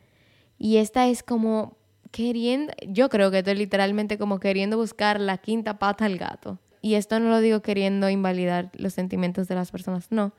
Y 0.59 0.77
esta 0.77 1.09
es 1.09 1.23
como 1.23 1.77
queriendo, 2.13 2.73
yo 2.87 3.09
creo 3.09 3.31
que 3.31 3.39
esto 3.39 3.51
es 3.51 3.59
literalmente 3.59 4.17
como 4.17 4.41
queriendo 4.41 4.77
buscar 4.77 5.21
la 5.21 5.39
quinta 5.39 5.79
pata 5.79 6.07
al 6.07 6.17
gato. 6.17 6.59
Y 6.87 6.95
esto 6.95 7.19
no 7.19 7.31
lo 7.31 7.41
digo 7.41 7.63
queriendo 7.63 8.09
invalidar 8.09 8.71
los 8.75 8.95
sentimientos 8.95 9.49
de 9.49 9.57
las 9.57 9.73
personas, 9.73 10.07
no. 10.13 10.33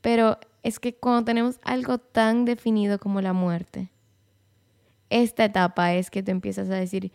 Pero 0.00 0.38
es 0.62 0.80
que 0.80 0.94
cuando 0.94 1.26
tenemos 1.26 1.60
algo 1.62 1.98
tan 1.98 2.46
definido 2.46 2.98
como 2.98 3.20
la 3.20 3.34
muerte, 3.34 3.90
esta 5.10 5.44
etapa 5.44 5.92
es 5.92 6.08
que 6.08 6.22
te 6.22 6.30
empiezas 6.30 6.70
a 6.70 6.76
decir, 6.76 7.12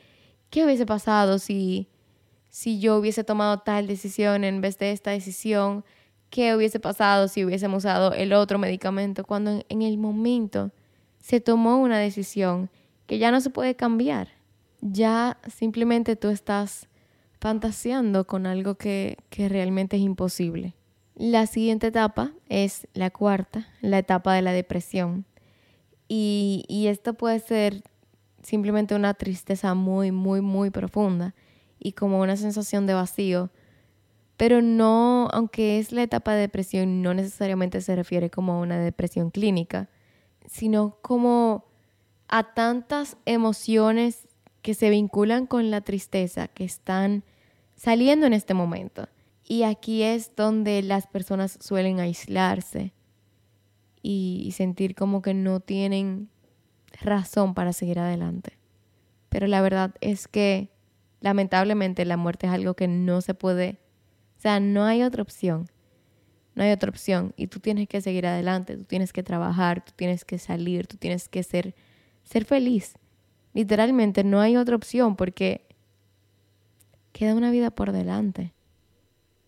¿qué 0.52 0.66
hubiese 0.66 0.86
pasado 0.86 1.40
si, 1.40 1.88
si 2.50 2.80
yo 2.80 2.98
hubiese 2.98 3.24
tomado 3.24 3.58
tal 3.58 3.88
decisión 3.88 4.44
en 4.44 4.62
vez 4.62 4.78
de 4.78 4.92
esta 4.92 5.10
decisión? 5.10 5.84
¿Qué 6.30 6.56
hubiese 6.56 6.80
pasado 6.80 7.28
si 7.28 7.44
hubiésemos 7.44 7.86
usado 7.86 8.14
el 8.14 8.34
otro 8.34 8.60
medicamento? 8.60 9.26
Cuando 9.26 9.66
en 9.68 9.82
el 9.82 9.98
momento 9.98 10.70
se 11.18 11.42
tomó 11.42 11.80
una 11.80 11.98
decisión 11.98 12.70
que 13.08 13.18
ya 13.18 13.32
no 13.32 13.42
se 13.42 13.50
puede 13.50 13.76
cambiar. 13.76 14.28
Ya 14.80 15.40
simplemente 15.48 16.16
tú 16.16 16.30
estás 16.30 16.88
fantaseando 17.40 18.28
con 18.28 18.46
algo 18.46 18.76
que, 18.76 19.18
realmente 19.32 19.98
es 19.98 20.04
imposible. 20.04 20.76
La 21.16 21.48
siguiente 21.48 21.88
etapa 21.88 22.32
es 22.48 22.88
la 22.94 23.10
cuarta, 23.10 23.68
la 23.82 24.00
etapa 24.00 24.34
de 24.34 24.42
la 24.42 24.52
depresión. 24.52 25.26
Y, 26.08 26.66
y 26.68 26.88
esto 26.88 27.14
puede 27.14 27.40
ser 27.40 27.84
simplemente 28.42 28.96
una 28.96 29.14
tristeza 29.14 29.74
muy, 29.74 30.12
muy, 30.12 30.42
muy 30.42 30.70
profunda 30.70 31.36
y 31.78 31.94
como 31.94 32.22
una 32.22 32.38
sensación 32.38 32.86
de 32.86 32.94
vacío. 32.94 33.50
Pero 34.38 34.62
no, 34.62 35.28
aunque 35.34 35.80
es 35.80 35.92
la 35.92 36.04
etapa 36.04 36.34
de 36.34 36.42
depresión, 36.42 37.02
no 37.02 37.14
necesariamente 37.14 37.82
se 37.82 37.96
refiere 37.96 38.30
como 38.30 38.54
a 38.54 38.60
una 38.60 38.80
depresión 38.80 39.32
clínica, 39.32 39.90
sino 40.46 40.98
como 41.02 41.66
a 42.30 42.54
tantas 42.54 43.18
emociones 43.26 44.29
que 44.62 44.74
se 44.74 44.90
vinculan 44.90 45.48
con 45.48 45.72
la 45.72 45.82
tristeza 45.82 46.48
que 46.48 46.64
están 46.64 47.24
saliendo 47.76 48.26
en 48.26 48.34
este 48.34 48.54
momento. 48.54 49.08
Y 49.48 49.64
aquí 49.64 50.04
es 50.04 50.36
donde 50.36 50.82
las 50.82 51.08
personas 51.08 51.58
suelen 51.62 52.00
aislarse 52.00 52.94
y 54.02 54.54
sentir 54.56 54.96
como 54.96 55.22
que 55.22 55.34
no 55.34 55.60
tienen 55.60 56.30
razón 57.02 57.54
para 57.54 57.74
seguir 57.74 58.00
adelante. 58.00 58.58
Pero 59.30 59.48
la 59.48 59.62
verdad 59.62 59.96
es 60.02 60.28
que 60.28 60.70
lamentablemente 61.22 62.06
la 62.06 62.18
muerte 62.18 62.48
es 62.48 62.54
algo 62.54 62.76
que 62.76 62.88
no 62.88 63.22
se 63.22 63.34
puede, 63.34 63.80
o 64.38 64.42
sea, 64.42 64.60
no 64.60 64.86
hay 64.86 65.04
otra 65.04 65.22
opción. 65.22 65.70
No 66.56 66.64
hay 66.64 66.72
otra 66.72 66.90
opción 66.90 67.34
y 67.38 67.48
tú 67.48 67.62
tienes 67.62 67.88
que 67.88 68.02
seguir 68.02 68.28
adelante, 68.28 68.76
tú 68.76 68.84
tienes 68.84 69.14
que 69.14 69.24
trabajar, 69.24 69.86
tú 69.86 69.94
tienes 69.96 70.26
que 70.26 70.38
salir, 70.40 70.88
tú 70.88 70.98
tienes 70.98 71.30
que 71.30 71.42
ser 71.42 71.74
ser 72.24 72.46
feliz. 72.46 72.96
Literalmente 73.54 74.24
no 74.24 74.42
hay 74.42 74.58
otra 74.58 74.76
opción 74.76 75.16
porque 75.16 75.66
queda 77.12 77.36
una 77.36 77.52
vida 77.52 77.72
por 77.72 77.92
delante. 77.92 78.54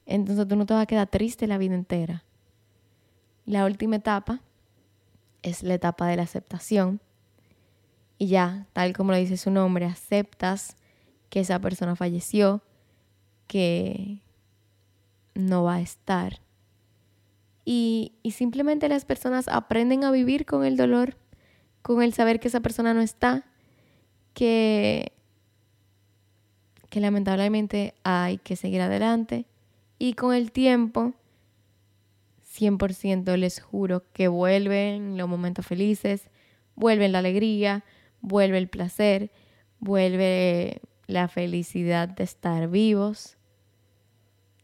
Entonces 0.06 0.48
tú 0.48 0.56
no 0.56 0.66
te 0.66 0.74
vas 0.74 0.84
a 0.84 0.88
quedar 0.88 1.08
triste 1.08 1.48
la 1.48 1.58
vida 1.58 1.76
entera. 1.76 2.24
La 3.46 3.66
última 3.66 3.98
etapa 3.98 4.42
es 5.42 5.64
la 5.64 5.76
etapa 5.76 6.08
de 6.08 6.18
la 6.18 6.24
aceptación. 6.24 7.00
Y 8.18 8.28
ya, 8.28 8.68
tal 8.74 8.94
como 8.96 9.12
lo 9.12 9.18
dice 9.18 9.38
su 9.38 9.52
nombre, 9.52 9.86
aceptas 9.86 10.76
que 11.30 11.40
esa 11.40 11.60
persona 11.60 11.96
falleció, 11.96 12.62
que 13.48 14.22
no 15.34 15.64
va 15.64 15.76
a 15.76 15.82
estar. 15.82 16.42
Y, 17.66 18.14
y 18.22 18.32
simplemente 18.32 18.90
las 18.90 19.06
personas 19.06 19.48
aprenden 19.48 20.04
a 20.04 20.12
vivir 20.12 20.46
con 20.46 20.66
el 20.66 20.78
dolor, 20.78 21.18
con 21.82 22.02
el 22.04 22.14
saber 22.14 22.40
que 22.40 22.48
esa 22.50 22.60
persona 22.60 22.94
no 22.94 23.02
está, 23.02 23.46
que 24.34 25.14
que 26.92 27.00
lamentablemente 27.00 27.96
hay 28.04 28.38
que 28.38 28.58
seguir 28.58 28.82
adelante. 28.82 29.46
Y 29.98 30.14
con 30.14 30.36
el 30.36 30.52
tiempo 30.52 31.14
100% 32.54 33.38
les 33.38 33.62
juro 33.62 34.04
que 34.12 34.28
vuelven 34.28 35.18
los 35.18 35.30
momentos 35.30 35.66
felices, 35.66 36.30
vuelven 36.76 37.14
la 37.14 37.20
alegría, 37.20 37.86
vuelve 38.20 38.58
el 38.58 38.68
placer, 38.68 39.32
vuelve 39.80 40.82
la 41.08 41.30
felicidad 41.30 42.10
de 42.10 42.26
estar 42.26 42.68
vivos, 42.68 43.38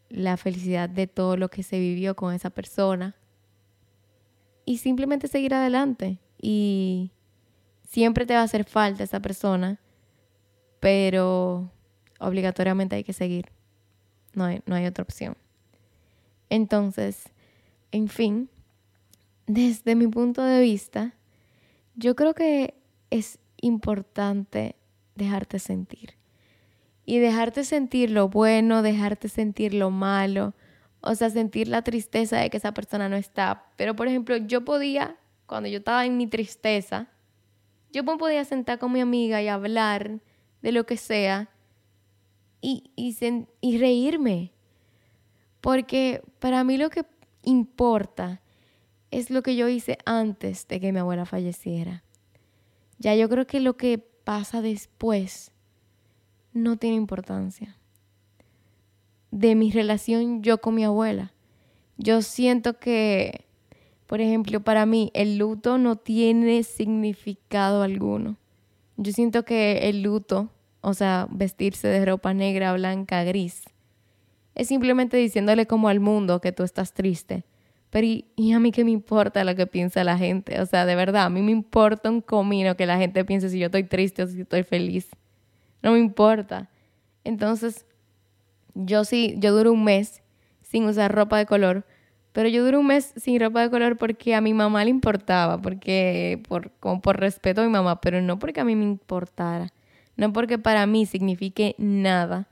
la 0.10 0.36
felicidad 0.36 0.90
de 0.90 1.08
todo 1.08 1.38
lo 1.38 1.50
que 1.50 1.64
se 1.64 1.80
vivió 1.80 2.18
con 2.18 2.34
esa 2.34 2.50
persona. 2.50 3.16
Y 4.66 4.80
simplemente 4.80 5.30
seguir 5.30 5.54
adelante. 5.54 6.20
Y 6.42 7.12
siempre 7.88 8.26
te 8.26 8.34
va 8.34 8.42
a 8.42 8.44
hacer 8.44 8.66
falta 8.66 9.04
esa 9.04 9.22
persona, 9.22 9.80
pero 10.80 11.72
obligatoriamente 12.20 12.96
hay 12.96 13.04
que 13.04 13.14
seguir. 13.14 13.48
No 14.34 14.44
hay, 14.44 14.62
no 14.66 14.76
hay 14.76 14.86
otra 14.86 15.04
opción. 15.04 15.36
Entonces, 16.50 17.30
en 17.92 18.10
fin, 18.10 18.50
desde 19.48 19.96
mi 19.96 20.08
punto 20.08 20.44
de 20.44 20.62
vista, 20.62 21.16
yo 21.96 22.16
creo 22.16 22.36
que 22.36 22.76
es 23.10 23.40
importante 23.62 24.76
dejarte 25.16 25.58
sentir. 25.58 26.16
Y 27.06 27.20
dejarte 27.20 27.64
sentir 27.64 28.12
lo 28.12 28.28
bueno, 28.28 28.82
dejarte 28.82 29.30
sentir 29.30 29.74
lo 29.74 29.90
malo, 29.90 30.54
o 31.00 31.16
sea, 31.16 31.30
sentir 31.30 31.70
la 31.70 31.82
tristeza 31.82 32.38
de 32.38 32.50
que 32.50 32.58
esa 32.58 32.74
persona 32.74 33.08
no 33.08 33.16
está. 33.16 33.72
Pero, 33.78 33.96
por 33.96 34.10
ejemplo, 34.10 34.36
yo 34.36 34.66
podía, 34.66 35.16
cuando 35.46 35.70
yo 35.70 35.78
estaba 35.78 36.06
en 36.06 36.18
mi 36.18 36.28
tristeza, 36.28 37.08
Yo 37.92 38.04
podía 38.04 38.44
sentar 38.46 38.80
con 38.80 38.92
mi 38.92 39.02
amiga 39.02 39.42
y 39.42 39.48
hablar 39.48 40.20
de 40.62 40.72
lo 40.72 40.86
que 40.86 40.98
sea 40.98 41.50
y, 42.62 42.92
y 42.96 43.78
reírme. 43.78 44.54
Porque 45.62 46.22
para 46.40 46.64
mí 46.64 46.78
lo 46.78 46.90
que 46.90 47.06
importa 47.44 48.42
es 49.12 49.30
lo 49.30 49.42
que 49.42 49.56
yo 49.56 49.68
hice 49.70 49.98
antes 50.06 50.68
de 50.68 50.80
que 50.80 50.92
mi 50.92 51.00
abuela 51.00 51.26
falleciera. 51.26 52.04
Ya 53.00 53.16
yo 53.16 53.30
creo 53.30 53.48
que 53.48 53.60
lo 53.60 53.78
que 53.78 53.98
pasa 53.98 54.62
después 54.62 55.52
no 56.54 56.78
tiene 56.78 56.98
importancia. 56.98 57.78
De 59.32 59.56
mi 59.56 59.72
relación 59.72 60.42
yo 60.42 60.60
con 60.60 60.76
mi 60.76 60.84
abuela. 60.84 61.34
Yo 61.98 62.22
siento 62.22 62.80
que, 62.80 63.47
por 64.08 64.22
ejemplo, 64.22 64.62
para 64.62 64.86
mí 64.86 65.12
el 65.14 65.38
luto 65.38 65.78
no 65.78 65.98
tiene 65.98 66.64
significado 66.64 67.84
alguno. 67.84 68.38
Yo 68.96 69.12
siento 69.12 69.46
que 69.46 69.90
el 69.90 70.02
luto, 70.02 70.50
o 70.82 70.94
sea, 70.94 71.28
vestirse 71.30 71.88
de 71.88 72.06
ropa 72.06 72.34
negra, 72.34 72.74
blanca, 72.74 73.24
gris, 73.24 73.64
es 74.56 74.68
simplemente 74.68 75.18
diciéndole 75.18 75.68
como 75.68 75.88
al 75.88 76.00
mundo 76.00 76.42
que 76.42 76.52
tú 76.52 76.64
estás 76.64 76.94
triste 76.94 77.44
pero 77.90 78.06
y, 78.36 78.52
a 78.52 78.60
mí 78.60 78.72
qué 78.72 78.84
me 78.84 78.92
importa 78.92 79.44
lo 79.44 79.56
que 79.56 79.66
piensa 79.66 80.04
la 80.04 80.18
gente. 80.18 80.60
O 80.62 80.66
sea, 80.66 80.86
de 80.86 80.96
verdad, 80.96 81.26
a 81.26 81.30
mí 81.30 81.42
me 81.42 81.52
importa 81.52 82.10
un 82.10 82.22
comino 82.22 82.76
que 82.76 82.86
la 82.86 82.98
gente 82.98 83.24
piense 83.24 83.50
si 83.50 83.60
yo 83.60 83.68
estoy 83.68 83.84
triste 83.84 84.24
o 84.24 84.28
si 84.28 84.42
estoy 84.42 84.64
feliz. 84.64 85.10
No 85.82 85.94
me 85.94 86.00
importa. 86.00 86.70
Entonces, 87.24 87.86
yo 88.74 89.06
sí, 89.06 89.36
yo 89.38 89.56
duro 89.56 89.72
un 89.72 89.84
mes 89.84 90.22
sin 90.62 90.86
usar 90.86 91.14
ropa 91.14 91.38
de 91.38 91.46
color, 91.46 91.86
pero 92.38 92.50
yo 92.50 92.64
duro 92.64 92.82
un 92.82 92.86
mes 92.86 93.14
sin 93.16 93.40
ropa 93.40 93.64
de 93.64 93.72
color 93.72 93.98
porque 93.98 94.36
a 94.36 94.42
mi 94.42 94.54
mamá 94.54 94.84
le 94.84 94.92
importaba, 94.92 95.60
porque 95.60 96.40
por, 96.48 96.70
como 96.74 97.02
por 97.02 97.20
respeto 97.20 97.62
a 97.62 97.64
mi 97.64 97.72
mamá, 97.72 98.00
pero 98.00 98.22
no 98.22 98.38
porque 98.38 98.60
a 98.60 98.64
mí 98.64 98.76
me 98.76 98.84
importara. 98.84 99.74
No 100.18 100.32
porque 100.32 100.60
para 100.60 100.86
mí 100.86 101.08
signifique 101.08 101.74
nada 101.80 102.48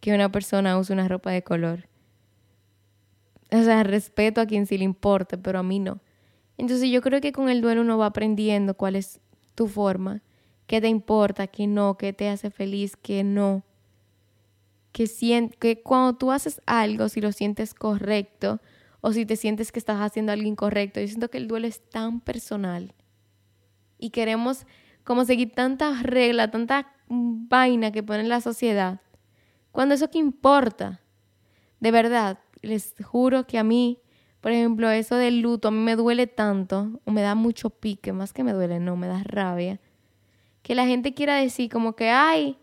que 0.00 0.14
una 0.14 0.30
persona 0.30 0.76
use 0.76 0.92
una 0.92 1.08
ropa 1.08 1.30
de 1.30 1.42
color. 1.42 1.88
O 3.50 3.62
sea, 3.62 3.82
respeto 3.84 4.42
a 4.42 4.46
quien 4.46 4.66
sí 4.66 4.76
le 4.76 4.84
importe, 4.84 5.38
pero 5.38 5.60
a 5.60 5.62
mí 5.62 5.78
no. 5.78 6.00
Entonces 6.58 6.90
yo 6.90 7.00
creo 7.00 7.22
que 7.22 7.32
con 7.32 7.48
el 7.48 7.62
duelo 7.62 7.80
uno 7.80 7.96
va 7.96 8.04
aprendiendo 8.04 8.74
cuál 8.74 8.96
es 8.96 9.18
tu 9.54 9.66
forma, 9.66 10.20
qué 10.66 10.82
te 10.82 10.88
importa, 10.88 11.46
qué 11.46 11.66
no, 11.66 11.96
qué 11.96 12.12
te 12.12 12.28
hace 12.28 12.50
feliz, 12.50 12.98
qué 13.00 13.24
no. 13.24 13.62
Que, 14.92 15.08
que 15.58 15.80
cuando 15.80 16.18
tú 16.18 16.32
haces 16.32 16.60
algo, 16.66 17.08
si 17.08 17.22
lo 17.22 17.32
sientes 17.32 17.72
correcto 17.72 18.60
o 19.02 19.12
si 19.12 19.26
te 19.26 19.36
sientes 19.36 19.70
que 19.72 19.78
estás 19.78 20.00
haciendo 20.00 20.32
algo 20.32 20.48
incorrecto, 20.48 21.00
yo 21.00 21.06
siento 21.06 21.28
que 21.28 21.36
el 21.36 21.48
duelo 21.48 21.66
es 21.66 21.82
tan 21.90 22.20
personal 22.20 22.94
y 23.98 24.10
queremos 24.10 24.64
como 25.04 25.24
seguir 25.24 25.52
tantas 25.52 26.02
reglas, 26.02 26.50
tanta 26.50 26.94
vaina 27.08 27.90
que 27.90 28.02
pone 28.02 28.22
la 28.22 28.40
sociedad, 28.40 29.00
cuando 29.72 29.94
eso 29.94 30.08
que 30.08 30.18
importa, 30.18 31.00
de 31.80 31.90
verdad, 31.90 32.38
les 32.60 32.94
juro 33.02 33.46
que 33.46 33.58
a 33.58 33.64
mí, 33.64 33.98
por 34.40 34.52
ejemplo, 34.52 34.88
eso 34.90 35.16
del 35.16 35.40
luto, 35.40 35.68
a 35.68 35.70
mí 35.72 35.78
me 35.78 35.96
duele 35.96 36.26
tanto, 36.28 37.00
o 37.04 37.10
me 37.10 37.22
da 37.22 37.34
mucho 37.34 37.70
pique, 37.70 38.12
más 38.12 38.32
que 38.32 38.44
me 38.44 38.52
duele, 38.52 38.78
no, 38.80 38.96
me 38.96 39.08
da 39.08 39.22
rabia, 39.24 39.80
que 40.62 40.74
la 40.74 40.86
gente 40.86 41.12
quiera 41.12 41.36
decir 41.36 41.70
como 41.70 41.96
que, 41.96 42.10
ay, 42.10 42.56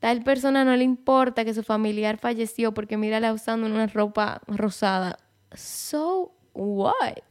tal 0.00 0.24
persona 0.24 0.64
no 0.64 0.74
le 0.76 0.84
importa 0.84 1.44
que 1.44 1.54
su 1.54 1.62
familiar 1.62 2.18
falleció 2.18 2.74
porque 2.74 2.96
mírala 2.96 3.32
usando 3.32 3.66
una 3.66 3.86
ropa 3.86 4.40
rosada. 4.48 5.18
So 5.54 6.32
what? 6.52 7.24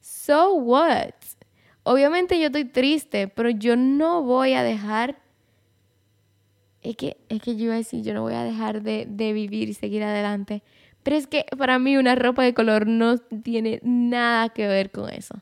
So 0.00 0.54
what? 0.54 1.14
Obviamente 1.84 2.38
yo 2.38 2.46
estoy 2.46 2.64
triste, 2.64 3.28
pero 3.28 3.50
yo 3.50 3.76
no 3.76 4.22
voy 4.22 4.54
a 4.54 4.62
dejar 4.62 5.20
es 6.80 6.96
que, 6.96 7.16
es 7.28 7.40
que 7.40 7.54
yo 7.54 7.66
iba 7.66 7.74
a 7.74 7.76
decir, 7.76 8.02
yo 8.02 8.12
no 8.12 8.22
voy 8.22 8.34
a 8.34 8.42
dejar 8.42 8.82
de, 8.82 9.06
de, 9.08 9.32
vivir 9.32 9.68
y 9.68 9.74
seguir 9.74 10.02
adelante 10.02 10.64
pero 11.02 11.16
es 11.16 11.26
que 11.26 11.46
para 11.58 11.78
mí 11.78 11.96
una 11.96 12.14
ropa 12.14 12.42
de 12.42 12.54
color 12.54 12.86
no 12.86 13.18
tiene 13.18 13.80
nada 13.82 14.50
que 14.50 14.68
ver 14.68 14.90
con 14.90 15.10
eso. 15.10 15.34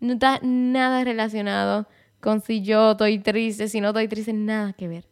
No 0.00 0.14
está 0.14 0.38
nada 0.42 1.02
relacionado 1.02 1.88
con 2.20 2.40
si 2.40 2.62
yo 2.62 2.92
estoy 2.92 3.18
triste, 3.18 3.68
si 3.68 3.80
no 3.80 3.88
estoy 3.88 4.08
triste, 4.08 4.32
nada 4.32 4.72
que 4.74 4.88
ver. 4.88 5.08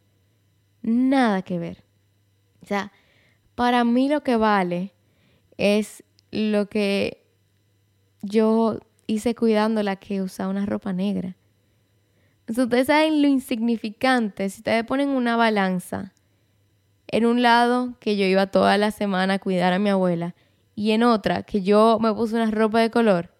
Nada 0.81 1.41
que 1.41 1.57
ver. 1.57 1.83
O 2.61 2.65
sea, 2.65 2.91
para 3.55 3.83
mí 3.83 4.07
lo 4.07 4.21
que 4.21 4.35
vale 4.35 4.93
es 5.57 6.03
lo 6.31 6.67
que 6.67 7.23
yo 8.21 8.79
hice 9.07 9.35
cuidando 9.35 9.83
la 9.83 9.95
que 9.95 10.21
usaba 10.21 10.49
una 10.49 10.65
ropa 10.65 10.93
negra. 10.93 11.35
Entonces, 12.41 12.65
ustedes 12.65 12.87
saben 12.87 13.21
lo 13.21 13.27
insignificante. 13.27 14.49
Si 14.49 14.59
ustedes 14.59 14.83
ponen 14.85 15.09
una 15.09 15.35
balanza 15.35 16.13
en 17.07 17.25
un 17.25 17.41
lado, 17.41 17.95
que 17.99 18.17
yo 18.17 18.25
iba 18.25 18.47
toda 18.47 18.77
la 18.77 18.91
semana 18.91 19.35
a 19.35 19.39
cuidar 19.39 19.73
a 19.73 19.79
mi 19.79 19.89
abuela. 19.89 20.35
Y 20.75 20.91
en 20.91 21.03
otra, 21.03 21.43
que 21.43 21.61
yo 21.61 21.97
me 21.99 22.13
puse 22.13 22.35
una 22.35 22.51
ropa 22.51 22.79
de 22.79 22.91
color. 22.91 23.33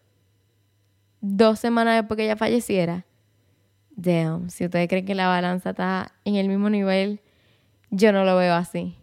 Dos 1.21 1.59
semanas 1.59 1.95
después 1.95 2.17
que 2.17 2.25
ella 2.25 2.35
falleciera. 2.35 3.05
Damn, 3.91 4.49
si 4.49 4.65
ustedes 4.65 4.87
creen 4.87 5.05
que 5.05 5.15
la 5.15 5.27
balanza 5.27 5.71
está 5.71 6.13
en 6.23 6.35
el 6.35 6.47
mismo 6.47 6.69
nivel, 6.69 7.21
yo 7.89 8.11
no 8.11 8.25
lo 8.25 8.35
veo 8.35 8.53
así. 8.55 8.95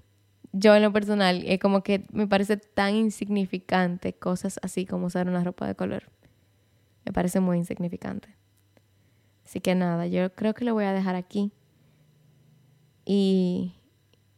Yo 0.57 0.75
en 0.75 0.83
lo 0.83 0.93
personal, 0.93 1.43
es 1.47 1.59
como 1.59 1.83
que 1.83 2.07
me 2.13 2.27
parece 2.27 2.57
tan 2.57 2.95
insignificante 2.95 4.13
cosas 4.13 4.61
así 4.63 4.87
como 4.87 5.07
usar 5.07 5.29
una 5.29 5.43
ropa 5.43 5.67
de 5.67 5.75
color. 5.75 6.05
Me 7.05 7.13
parece 7.13 7.41
muy 7.41 7.59
insignificante. 7.59 8.29
Así 9.45 9.61
que 9.61 9.75
nada, 9.75 10.07
yo 10.07 10.33
creo 10.35 10.55
que 10.55 10.65
lo 10.65 10.75
voy 10.75 10.85
a 10.85 10.93
dejar 10.93 11.17
aquí. 11.17 11.53
Y 13.05 13.75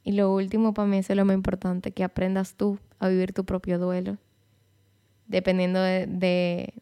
y 0.07 0.13
lo 0.13 0.33
último 0.33 0.73
para 0.73 0.87
mí 0.87 0.99
es 0.99 1.11
lo 1.11 1.25
más 1.25 1.35
importante, 1.35 1.91
que 1.91 2.05
aprendas 2.05 2.55
tú 2.55 2.79
a 3.01 3.09
vivir 3.09 3.33
tu 3.33 3.45
propio 3.45 3.77
duelo. 3.81 4.19
Dependiendo 5.27 5.81
de, 5.81 6.73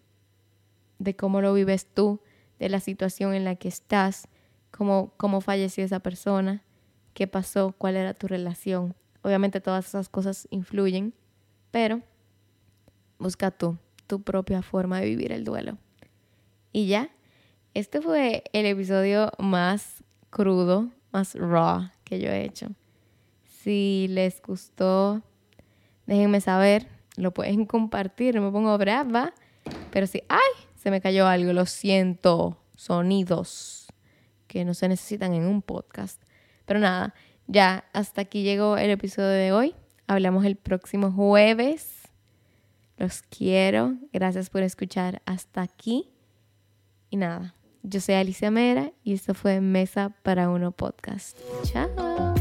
de, 0.99 1.17
cómo 1.17 1.41
lo 1.41 1.55
vives 1.55 1.87
tú, 1.87 2.21
de 2.59 2.69
la 2.69 2.81
situación 2.81 3.33
en 3.33 3.45
la 3.45 3.57
que 3.57 3.69
estás, 3.69 4.29
cómo, 4.71 5.15
cómo 5.17 5.41
falleció 5.41 5.83
esa 5.83 6.01
persona, 6.01 6.65
qué 7.15 7.27
pasó, 7.27 7.75
cuál 7.79 7.97
era 7.97 8.13
tu 8.13 8.29
relación. 8.29 8.95
Obviamente 9.25 9.61
todas 9.61 9.89
esas 9.89 10.09
cosas 10.09 10.47
influyen, 10.51 11.15
pero 11.71 12.03
busca 13.19 13.51
tú, 13.51 13.79
tu 14.07 14.23
propia 14.23 14.63
forma 14.63 15.01
de 15.01 15.07
vivir 15.07 15.33
el 15.33 15.45
duelo. 15.45 15.79
Y 16.73 16.87
ya, 16.87 17.11
este 17.73 18.01
fue 18.01 18.45
el 18.53 18.67
episodio 18.67 19.33
más 19.39 20.05
crudo, 20.29 20.91
más 21.11 21.35
raw 21.35 21.91
que 22.05 22.21
yo 22.21 22.29
he 22.29 22.45
hecho. 22.45 22.69
Si 23.45 24.07
les 24.11 24.43
gustó, 24.43 25.23
déjenme 26.07 26.43
saber. 26.43 26.87
Lo 27.17 27.33
pueden 27.33 27.65
compartir. 27.67 28.35
No 28.35 28.43
me 28.43 28.51
pongo 28.51 28.77
brava. 28.77 29.33
Pero 29.91 30.07
si, 30.07 30.23
¡ay! 30.29 30.67
Se 30.75 30.91
me 30.91 31.01
cayó 31.01 31.27
algo. 31.27 31.53
Lo 31.55 31.65
siento. 31.65 32.59
Sonidos 32.77 33.87
que 34.47 34.65
no 34.65 34.75
se 34.75 34.89
necesitan 34.89 35.33
en 35.33 35.47
un 35.47 35.63
podcast. 35.63 36.23
Pero 36.67 36.81
nada, 36.81 37.15
ya 37.47 37.85
hasta 37.93 38.23
aquí 38.23 38.43
llegó 38.43 38.77
el 38.77 38.91
episodio 38.91 39.29
de 39.29 39.53
hoy. 39.53 39.75
Hablamos 40.07 40.45
el 40.45 40.57
próximo 40.57 41.13
jueves. 41.13 41.91
Los 42.97 43.23
quiero. 43.23 43.95
Gracias 44.13 44.51
por 44.51 44.63
escuchar 44.63 45.23
hasta 45.27 45.63
aquí. 45.63 46.11
Y 47.11 47.17
nada, 47.17 47.55
yo 47.83 48.01
soy 48.01 48.17
Alicia 48.17 48.51
Mera 48.51 48.93
y 49.03 49.15
esto 49.15 49.35
fue 49.35 49.61
Mesa 49.61 50.13
para 50.23 50.49
Uno 50.49 50.73
Podcast. 50.73 51.39
Chao. 51.65 52.34